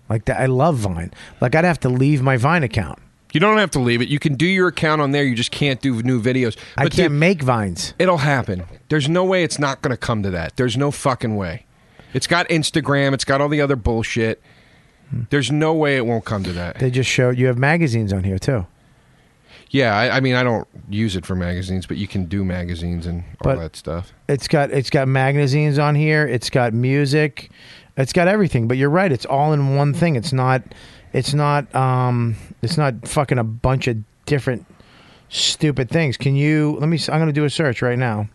[0.09, 1.12] Like that, I love Vine.
[1.40, 2.99] Like I'd have to leave my Vine account.
[3.32, 4.09] You don't have to leave it.
[4.09, 5.24] You can do your account on there.
[5.24, 6.57] You just can't do new videos.
[6.78, 7.92] I can't dude, make vines.
[7.99, 8.62] It'll happen.
[8.90, 10.55] There's no way it's not going to come to that.
[10.57, 11.66] There's no fucking way.
[12.12, 13.12] It's got Instagram.
[13.12, 14.40] It's got all the other bullshit.
[15.30, 16.78] There's no way it won't come to that.
[16.78, 18.66] They just showed you have magazines on here too.
[19.70, 23.06] Yeah, I, I mean, I don't use it for magazines, but you can do magazines
[23.06, 24.12] and all But- that stuff.
[24.28, 26.26] It's got it's got magazines on here.
[26.26, 27.50] It's got music.
[27.96, 28.68] It's got everything.
[28.68, 29.10] But you're right.
[29.10, 30.16] It's all in one thing.
[30.16, 30.62] It's not.
[31.12, 31.72] It's not.
[31.74, 32.36] Um.
[32.62, 34.64] It's not fucking a bunch of different
[35.28, 36.16] stupid things.
[36.16, 36.76] Can you?
[36.80, 36.96] Let me.
[36.96, 38.28] s- I'm going to do a search right now.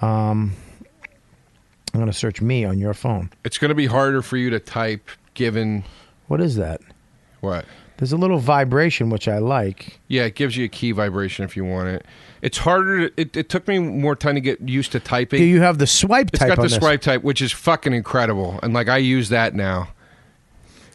[0.00, 0.52] Um.
[1.94, 3.30] I'm going to search me on your phone.
[3.44, 5.84] It's going to be harder for you to type given
[6.26, 6.80] What is that?
[7.40, 7.64] what?
[7.98, 10.00] There's a little vibration which I like.
[10.08, 12.04] Yeah, it gives you a key vibration if you want it.
[12.42, 13.08] It's harder.
[13.08, 15.38] To, it, it took me more time to get used to typing.
[15.38, 16.76] Do you have the swipe It's type got on the this?
[16.78, 19.88] swipe type, which is fucking incredible, and like I use that now.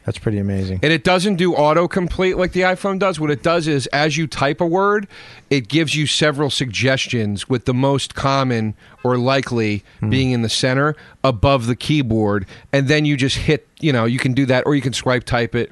[0.05, 0.79] That's pretty amazing.
[0.81, 3.19] And it doesn't do autocomplete like the iPhone does.
[3.19, 5.07] What it does is, as you type a word,
[5.51, 8.73] it gives you several suggestions, with the most common
[9.03, 13.67] or likely being in the center above the keyboard, and then you just hit.
[13.79, 15.71] You know, you can do that, or you can swipe type it.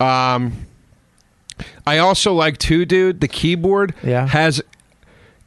[0.00, 0.52] Um,
[1.86, 3.20] I also like too, dude.
[3.20, 4.26] The keyboard Yeah.
[4.28, 4.62] has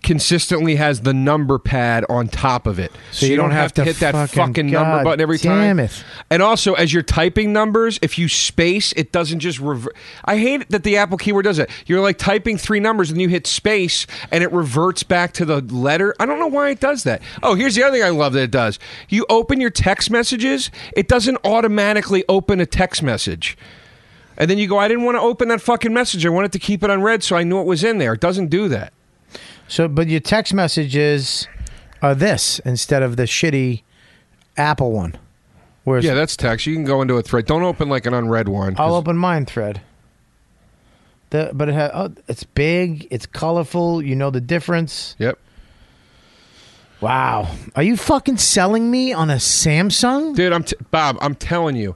[0.02, 3.98] consistently has the number pad on top of it, so, you, don't, have, to hit
[3.98, 5.80] that fucking- fucking, number button every time.
[5.80, 6.04] it.
[6.30, 9.96] And also, as you're typing numbers, if you space, it doesn't just revert.
[10.26, 11.70] I hate that the Apple keyboard does it.
[11.86, 15.62] You're like typing three numbers and you hit space and it reverts back to the
[15.62, 16.16] letter.
[16.20, 17.22] I don't know why it does that.
[17.44, 18.80] Oh, here's the other thing I love that it does.
[19.10, 23.58] You open your text messages, it doesn't automatically open a text message.
[24.38, 26.26] And then you go, I didn't want to open that fucking message.
[26.26, 28.14] I wanted to keep it unread so I knew it was in there.
[28.14, 28.94] It doesn't do that.
[29.70, 31.48] So, but your text messages
[32.02, 33.84] are this instead of the shitty
[34.58, 35.16] Apple one.
[35.84, 36.66] Whereas Yeah, that's text.
[36.66, 37.46] You can go into a thread.
[37.46, 38.76] Don't open like an unread one.
[38.78, 39.82] I'll open mine thread.
[41.30, 44.02] The, but it has, oh, it's big, it's colorful.
[44.02, 45.16] You know the difference.
[45.20, 45.38] Yep.
[47.02, 50.36] Wow, are you fucking selling me on a Samsung?
[50.36, 51.18] Dude, I'm t- Bob.
[51.22, 51.96] I'm telling you,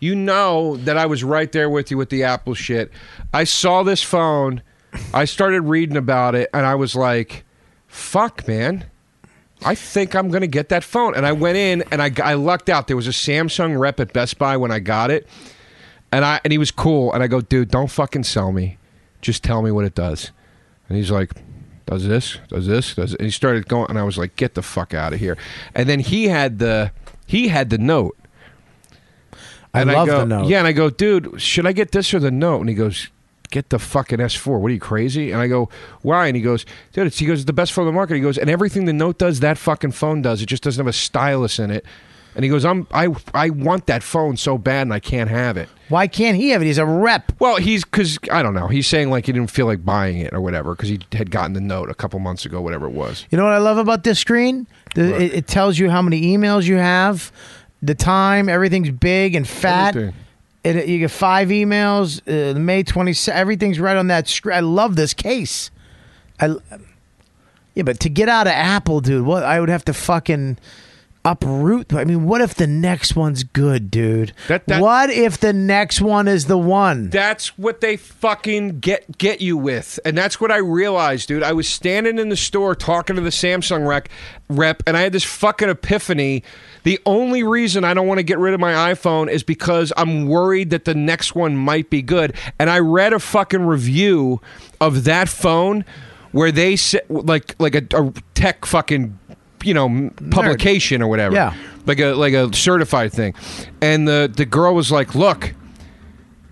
[0.00, 2.90] you know that I was right there with you with the Apple shit.
[3.32, 4.62] I saw this phone,
[5.14, 7.44] I started reading about it, and I was like,
[7.86, 8.84] "Fuck, man."
[9.62, 11.14] I think I'm going to get that phone.
[11.14, 12.86] And I went in and I, I lucked out.
[12.86, 15.28] There was a Samsung rep at Best Buy when I got it.
[16.10, 17.12] And I and he was cool.
[17.12, 18.78] And I go, dude, don't fucking sell me.
[19.20, 20.32] Just tell me what it does.
[20.88, 21.32] And he's like,
[21.86, 23.14] does this, does this, does.
[23.14, 25.36] And he started going, and I was like, "Get the fuck out of here!"
[25.74, 26.92] And then he had the
[27.26, 28.16] he had the note.
[29.74, 30.46] I And love go, the note.
[30.46, 32.60] Yeah, and I go, dude, should I get this or the note?
[32.60, 33.08] And he goes,
[33.50, 34.60] get the fucking S4.
[34.60, 35.32] What are you crazy?
[35.32, 35.68] And I go,
[36.02, 36.26] why?
[36.26, 38.14] And he goes, dude, it's, he goes, it's the best phone on the market.
[38.14, 40.42] He goes, and everything the note does, that fucking phone does.
[40.42, 41.84] It just doesn't have a stylus in it.
[42.34, 45.56] And he goes, I'm, I, I want that phone so bad, and I can't have
[45.56, 45.68] it.
[45.88, 46.66] Why can't he have it?
[46.66, 47.32] He's a rep.
[47.40, 48.68] Well, he's because I don't know.
[48.68, 51.54] He's saying like he didn't feel like buying it or whatever because he had gotten
[51.54, 53.26] the note a couple months ago, whatever it was.
[53.30, 54.68] You know what I love about this screen?
[54.94, 57.32] The, it, it tells you how many emails you have,
[57.82, 59.96] the time, everything's big and fat.
[59.96, 60.14] Everything.
[60.62, 64.56] It, you get five emails, uh, May 27th, everything's right on that screen.
[64.56, 65.70] I love this case.
[66.38, 66.54] I,
[67.74, 70.58] yeah, but to get out of Apple, dude, what I would have to fucking
[71.24, 71.92] uproot.
[71.92, 74.32] I mean, what if the next one's good, dude?
[74.48, 77.10] That- that- what if the next one is the one?
[77.10, 81.42] That's what they fucking get get you with, and that's what I realized, dude.
[81.42, 84.08] I was standing in the store talking to the Samsung rec
[84.48, 86.42] rep, and I had this fucking epiphany.
[86.82, 90.26] The only reason I don't want to get rid of my iPhone is because I'm
[90.26, 92.34] worried that the next one might be good.
[92.58, 94.40] And I read a fucking review
[94.80, 95.84] of that phone
[96.32, 99.18] where they said, like, like a, a tech fucking,
[99.64, 101.54] you know, publication or whatever, Yeah.
[101.86, 103.34] like a like a certified thing,
[103.80, 105.54] and the the girl was like, look.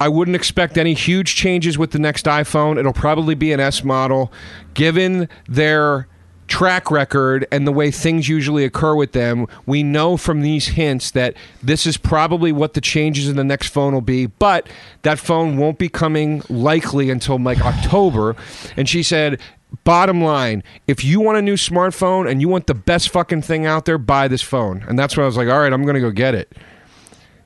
[0.00, 2.78] I wouldn't expect any huge changes with the next iPhone.
[2.78, 4.32] It'll probably be an S model.
[4.74, 6.06] Given their
[6.46, 11.10] track record and the way things usually occur with them, we know from these hints
[11.10, 11.34] that
[11.64, 14.68] this is probably what the changes in the next phone will be, but
[15.02, 18.36] that phone won't be coming likely until like October.
[18.76, 19.40] And she said,
[19.84, 23.66] Bottom line, if you want a new smartphone and you want the best fucking thing
[23.66, 24.84] out there, buy this phone.
[24.88, 26.52] And that's when I was like, all right, I'm going to go get it.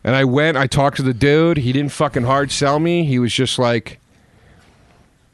[0.04, 1.58] And I went, I talked to the dude.
[1.58, 3.04] He didn't fucking hard sell me.
[3.04, 4.00] He was just like,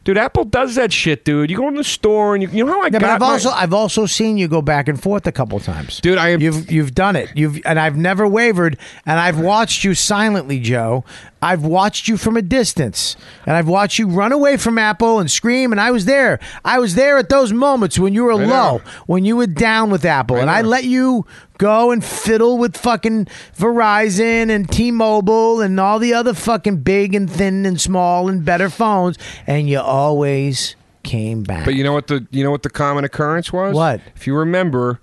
[0.08, 1.50] dude, Apple does that shit, dude.
[1.50, 3.20] You go in the store and you, you know how I Yeah, got but I've
[3.20, 6.16] my- also I've also seen you go back and forth a couple times, dude.
[6.16, 7.28] I you've you've done it.
[7.34, 11.04] You've and I've never wavered, and I've watched you silently, Joe.
[11.42, 15.30] I've watched you from a distance, and I've watched you run away from Apple and
[15.30, 15.70] scream.
[15.72, 16.40] And I was there.
[16.64, 20.04] I was there at those moments when you were low, when you were down with
[20.06, 21.26] Apple, and I let you
[21.58, 27.30] go and fiddle with fucking Verizon and T-Mobile and all the other fucking big and
[27.30, 31.64] thin and small and better phones, and you always came back.
[31.64, 33.74] But you know what the you know what the common occurrence was?
[33.74, 34.00] What?
[34.16, 35.00] If you remember,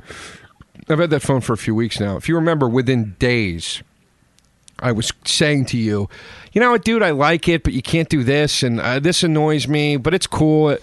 [0.90, 2.16] I've had that phone for a few weeks now.
[2.16, 3.84] If you remember, within days,
[4.80, 6.10] I was saying to you,
[6.54, 9.24] you know what, dude, I like it, but you can't do this, and uh, this
[9.24, 10.78] annoys me, but it's cool,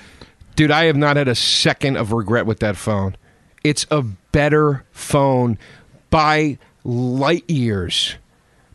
[0.57, 0.71] dude.
[0.71, 3.17] I have not had a second of regret with that phone.
[3.65, 5.59] It's a better phone
[6.11, 8.17] by light years,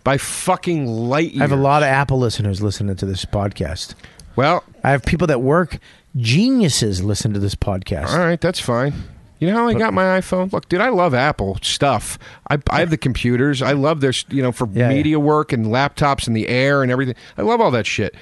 [0.04, 1.42] by fucking light years.
[1.42, 3.96] I have a lot of Apple listeners listening to this podcast.
[4.36, 5.80] Well, I have people that work
[6.16, 8.12] geniuses listen to this podcast.
[8.14, 8.94] All right, that's fine.
[9.40, 10.52] You know how I got my iPhone?
[10.52, 12.18] Look, dude, I love Apple stuff.
[12.50, 13.62] I, I have the computers.
[13.62, 16.92] I love their, you know, for Yeah, media work and laptops and the air and
[16.92, 17.14] everything.
[17.38, 18.16] I love all that shit.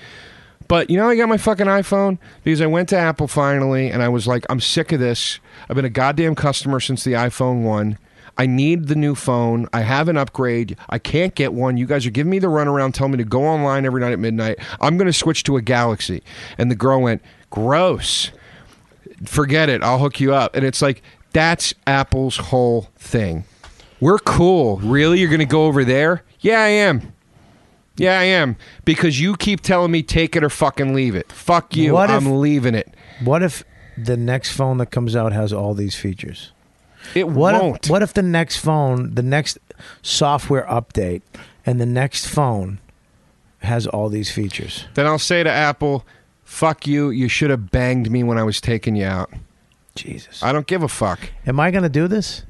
[0.67, 4.01] But you know, I got my fucking iPhone because I went to Apple finally, and
[4.01, 5.39] I was like, I'm sick of this.
[5.69, 7.97] I've been a goddamn customer since the iPhone one.
[8.37, 9.69] I need the new phone.
[9.71, 10.75] I have an upgrade.
[10.89, 11.77] I can't get one.
[11.77, 14.19] You guys are giving me the runaround, telling me to go online every night at
[14.19, 14.59] midnight.
[14.81, 16.21] I'm going to switch to a Galaxy.
[16.57, 18.31] And the girl went, gross
[19.23, 19.83] forget it.
[19.83, 20.55] I'll hook you up.
[20.55, 21.01] And it's like,
[21.31, 23.45] that's Apple's whole thing.
[23.99, 24.77] We're cool.
[24.77, 25.19] Really?
[25.19, 26.23] You're going to go over there?
[26.39, 27.13] Yeah, I am.
[27.97, 28.57] Yeah, I am.
[28.83, 31.31] Because you keep telling me take it or fucking leave it.
[31.31, 31.93] Fuck you.
[31.93, 32.93] What if- I'm leaving it.
[33.23, 33.63] What if
[33.97, 36.51] the next phone that comes out has all these features?
[37.13, 37.85] It What won't.
[37.85, 39.57] If, what if the next phone, the next
[40.01, 41.21] software update,
[41.65, 42.79] and the next phone
[43.59, 44.85] has all these features?
[44.95, 46.05] Then I'll say to Apple,
[46.43, 47.09] fuck you.
[47.11, 49.31] You should have banged me when I was taking you out.
[49.95, 50.43] Jesus.
[50.43, 51.19] I don't give a fuck.
[51.47, 52.43] Am I going to do this?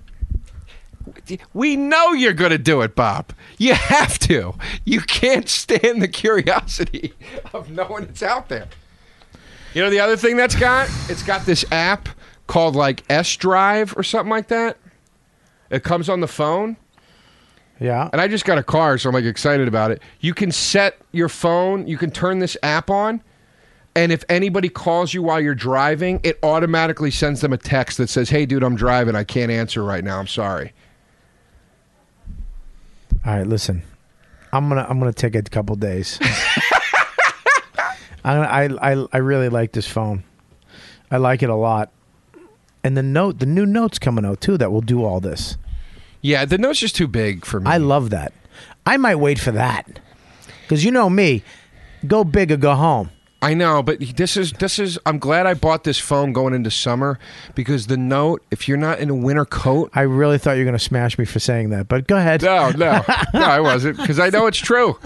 [1.53, 3.33] We know you're going to do it, Bob.
[3.57, 4.53] You have to.
[4.83, 7.13] You can't stand the curiosity
[7.53, 8.67] of knowing it's out there.
[9.73, 10.89] You know the other thing that's got?
[11.09, 12.07] It's got this app
[12.47, 14.77] called like S Drive or something like that.
[15.69, 16.77] It comes on the phone.
[17.79, 18.09] Yeah.
[18.13, 20.01] And I just got a car, so I'm like excited about it.
[20.21, 23.21] You can set your phone, you can turn this app on,
[23.95, 28.09] and if anybody calls you while you're driving, it automatically sends them a text that
[28.09, 30.19] says, Hey dude, I'm driving, I can't answer right now.
[30.19, 30.73] I'm sorry.
[33.25, 33.81] All right, listen.
[34.53, 36.19] I'm gonna I'm gonna take a couple days.
[38.23, 40.23] I I I really like this phone.
[41.09, 41.91] I like it a lot.
[42.83, 45.57] And the note, the new notes coming out too, that will do all this.
[46.21, 47.69] Yeah, the note's just too big for me.
[47.69, 48.31] I love that.
[48.85, 49.99] I might wait for that
[50.61, 51.43] because you know me,
[52.05, 53.09] go big or go home.
[53.45, 54.97] I know, but this is this is.
[55.05, 57.19] I'm glad I bought this phone going into summer
[57.53, 58.43] because the note.
[58.49, 61.19] If you're not in a winter coat, I really thought you were going to smash
[61.19, 62.41] me for saying that, but go ahead.
[62.41, 63.03] no, no,
[63.35, 64.97] no, I wasn't because I know it's true.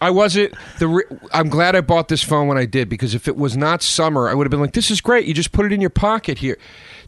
[0.00, 0.88] I wasn't the.
[0.88, 3.80] Re- I'm glad I bought this phone when I did because if it was not
[3.80, 5.26] summer, I would have been like, "This is great.
[5.26, 6.58] You just put it in your pocket here,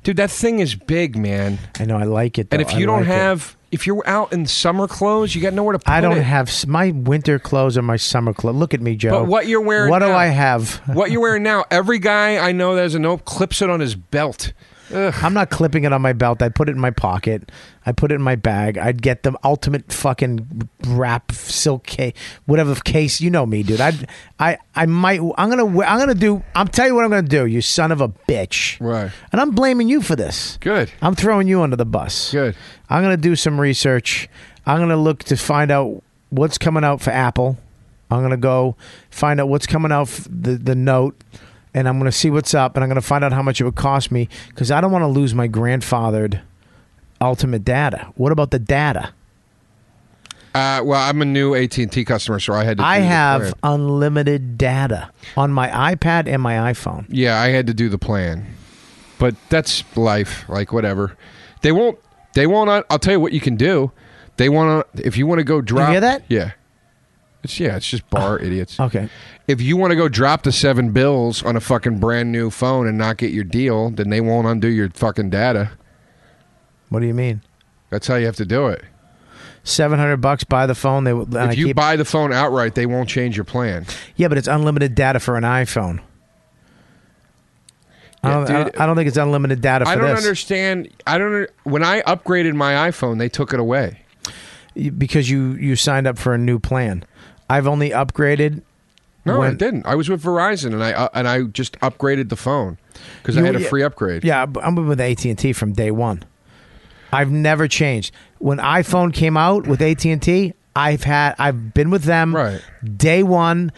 [0.04, 0.18] dude.
[0.18, 1.58] That thing is big, man.
[1.80, 2.46] I know I like it.
[2.52, 2.68] And though.
[2.68, 5.72] if I you don't like have, if you're out in summer clothes, you got nowhere
[5.72, 5.94] to put it.
[5.94, 6.22] I don't it.
[6.22, 8.54] have my winter clothes or my summer clothes.
[8.54, 9.10] Look at me, Joe.
[9.10, 10.76] But what you're wearing What do I have?
[10.86, 11.64] what you're wearing now.
[11.72, 14.52] Every guy I know that has a note clips it on his belt.
[14.92, 15.14] Ugh.
[15.22, 16.42] I'm not clipping it on my belt.
[16.42, 17.50] I put it in my pocket.
[17.86, 18.76] I put it in my bag.
[18.78, 22.14] I'd get the ultimate fucking wrap silk case,
[22.46, 23.20] whatever case.
[23.20, 23.80] You know me, dude.
[23.80, 23.92] I,
[24.38, 25.20] I, I might.
[25.38, 25.66] I'm gonna.
[25.66, 26.42] I'm gonna do.
[26.54, 27.46] I'm tell you what I'm gonna do.
[27.46, 28.78] You son of a bitch.
[28.80, 29.10] Right.
[29.32, 30.58] And I'm blaming you for this.
[30.60, 30.90] Good.
[31.00, 32.32] I'm throwing you under the bus.
[32.32, 32.56] Good.
[32.90, 34.28] I'm gonna do some research.
[34.66, 37.58] I'm gonna look to find out what's coming out for Apple.
[38.10, 38.76] I'm gonna go
[39.10, 41.16] find out what's coming out the the note,
[41.74, 43.74] and I'm gonna see what's up, and I'm gonna find out how much it would
[43.74, 46.40] cost me because I don't want to lose my grandfathered
[47.20, 48.12] ultimate data.
[48.14, 49.12] What about the data?
[50.54, 52.84] Uh, well, I'm a new AT&T customer, so I had to.
[52.84, 57.06] I the have unlimited data on my iPad and my iPhone.
[57.08, 58.54] Yeah, I had to do the plan,
[59.18, 60.48] but that's life.
[60.48, 61.16] Like whatever,
[61.62, 61.98] they won't.
[62.34, 62.70] They won't.
[62.88, 63.90] I'll tell you what you can do.
[64.36, 65.04] They want to.
[65.04, 65.90] If you want to go drop.
[65.90, 66.22] hear that?
[66.28, 66.52] Yeah.
[67.44, 67.76] It's yeah.
[67.76, 68.80] It's just bar oh, idiots.
[68.80, 69.08] Okay.
[69.46, 72.86] If you want to go drop the seven bills on a fucking brand new phone
[72.88, 75.72] and not get your deal, then they won't undo your fucking data.
[76.88, 77.42] What do you mean?
[77.90, 78.82] That's how you have to do it.
[79.62, 81.04] Seven hundred bucks buy the phone.
[81.04, 83.86] They will- I if you keep, buy the phone outright, they won't change your plan.
[84.16, 86.00] yeah, but it's unlimited data for an iPhone.
[88.22, 88.72] I, Yeah, don't, I, dude.
[88.72, 90.88] don't, I don't think it's unlimited data for I don't this understand.
[91.06, 91.48] I don't.
[91.64, 94.00] When I upgraded my iPhone, they took it away.
[94.74, 97.04] You- because you you signed up for a new plan.
[97.54, 98.62] I've only upgraded.
[99.24, 99.86] No, I didn't.
[99.86, 102.78] I was with Verizon, and I uh, and I just upgraded the phone
[103.22, 104.24] because I had a free upgrade.
[104.24, 106.24] Yeah, but I'm with AT and T from day one.
[107.12, 108.12] I've never changed.
[108.38, 112.60] When iPhone came out with AT and T, I've had I've been with them Right.
[112.96, 113.70] day one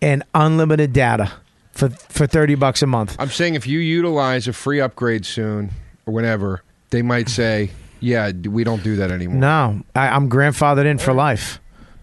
[0.00, 1.32] and unlimited data
[1.72, 3.16] for for thirty bucks a month.
[3.18, 5.70] I'm saying if you utilize a free upgrade soon
[6.06, 10.86] or whenever, they might say, "Yeah, we don't do that anymore." No, I, I'm grandfathered
[10.86, 11.60] in for life.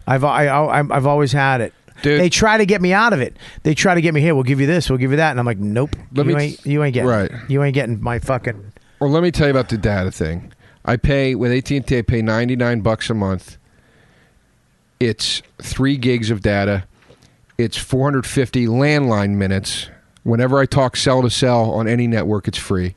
[0.08, 1.74] I've I, I, I've always had it.
[2.01, 2.20] Dude.
[2.20, 3.38] They try to get me out of it.
[3.64, 4.36] They try to get me here.
[4.36, 4.89] We'll give you this.
[4.89, 5.32] We'll give you that.
[5.32, 5.95] And I'm like, nope.
[6.14, 6.66] Let you me- ain't.
[6.66, 7.10] You ain't getting.
[7.10, 7.32] Right.
[7.47, 8.74] You ain't getting my fucking.
[8.99, 10.51] Well, let me tell you about the data thing.
[10.84, 11.97] I pay with AT and T.
[11.97, 13.58] I pay ninety nine bucks a month.
[14.99, 16.86] It's three gigs of data.
[17.58, 19.89] It's four hundred fifty landline minutes.
[20.24, 22.95] Whenever I talk cell to cell on any network, it's free.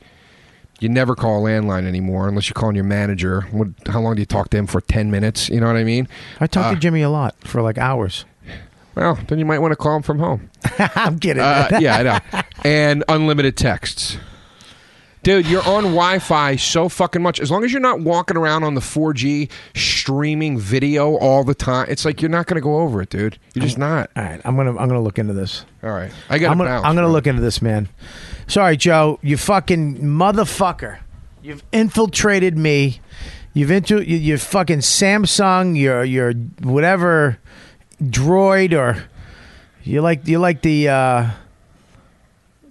[0.81, 3.43] You never call a landline anymore unless you're calling your manager.
[3.51, 4.81] What, how long do you talk to him for?
[4.81, 5.49] Ten minutes.
[5.49, 6.07] You know what I mean?
[6.41, 8.25] I talk Uh, to Jimmy a lot for like hours.
[8.95, 10.51] Well, then you might want to call him from home.
[10.79, 11.43] I'm kidding.
[11.43, 12.43] Uh, yeah, I know.
[12.65, 14.19] And unlimited texts.
[15.25, 17.39] Dude, you're on Wi Fi so fucking much.
[17.41, 21.87] As long as you're not walking around on the 4G streaming video all the time,
[21.91, 23.37] it's like you're not going to go over it, dude.
[23.53, 24.11] You're just not.
[24.17, 25.65] All right, I'm gonna I'm gonna look into this.
[25.83, 26.13] All right.
[26.31, 26.87] I got I'm to gonna, bounce.
[26.87, 27.89] I'm gonna look into this, man.
[28.49, 29.19] Sorry, Joe.
[29.23, 30.99] You fucking motherfucker.
[31.43, 33.01] You've infiltrated me.
[33.55, 35.79] You've into you, you fucking Samsung.
[35.79, 36.33] Your your
[36.63, 37.39] whatever
[38.03, 39.05] droid or
[39.83, 41.31] you like you like the uh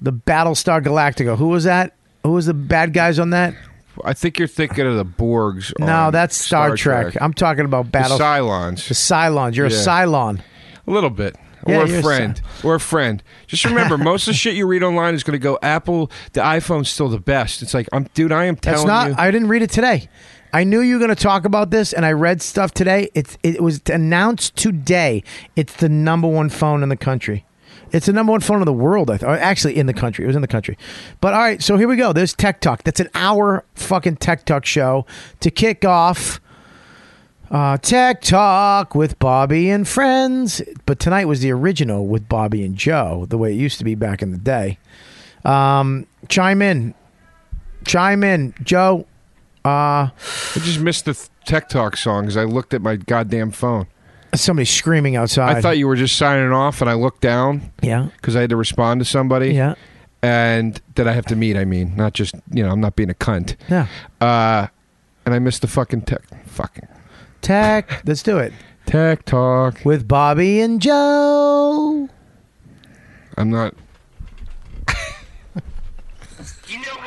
[0.02, 1.38] the Battlestar Galactica.
[1.38, 1.94] Who was that?
[2.24, 3.54] Who was the bad guys on that?
[4.04, 5.74] I think you're thinking of the Borgs.
[5.80, 7.16] No, that's Star, Trek.
[7.20, 8.20] I'm talking about the Battle.
[8.20, 8.88] Cylons.
[8.88, 9.56] the Cylons.
[9.56, 9.76] You're Yeah.
[9.78, 10.42] a Cylon.
[10.86, 11.36] A little bit.
[11.68, 12.42] Yeah, or you're a friend.
[12.64, 13.22] Or a friend.
[13.48, 16.42] Just remember, most of the shit you read online is going to go Apple, the
[16.42, 17.62] iPhone's still the best.
[17.62, 19.10] It's like, I'm, dude, I am telling That's not.
[19.10, 19.16] you.
[19.18, 20.10] I didn't read it today.
[20.54, 23.10] I knew you were going to talk about this, and I read stuff today.
[23.14, 25.24] It's it was announced today.
[25.56, 27.46] It's the number one phone in the country.
[27.92, 29.10] It's the number one phone in the world.
[29.10, 29.40] I thought.
[29.40, 30.24] Actually, in the country.
[30.24, 30.78] It was in the country.
[31.22, 32.14] But all right, so here we go.
[32.14, 32.84] There's Tech Talk.
[32.84, 35.06] That's an hour fucking Tech Talk show
[35.42, 36.40] to kick off.
[37.50, 40.62] Uh, Tech Talk with Bobby and friends.
[40.86, 43.96] But tonight was the original with Bobby and Joe, the way it used to be
[43.96, 44.78] back in the day.
[45.46, 46.94] Um, chime in,
[47.86, 49.06] chime in, Joe.
[49.64, 50.12] Uh, I
[50.56, 53.88] just missed the th- Tech Talk song because I looked at my goddamn phone.
[54.36, 55.56] somebody screaming outside.
[55.58, 58.10] I thought you were just signing off, and I looked down Yeah.
[58.18, 59.54] because I had to respond to somebody.
[59.54, 59.76] Yeah.
[60.22, 63.10] And that I have to meet, I mean, not just, you know, I'm not being
[63.10, 63.56] a cunt.
[63.70, 63.88] Yeah.
[64.20, 64.68] Uh,
[65.26, 66.22] and I missed the fucking tech.
[66.48, 66.88] Fucking
[67.42, 68.02] Tech.
[68.06, 68.54] Let's do it
[68.86, 69.84] Tech Talk.
[69.84, 72.10] with Bobby and Joe.
[73.38, 73.74] I'm not.
[76.68, 77.07] You know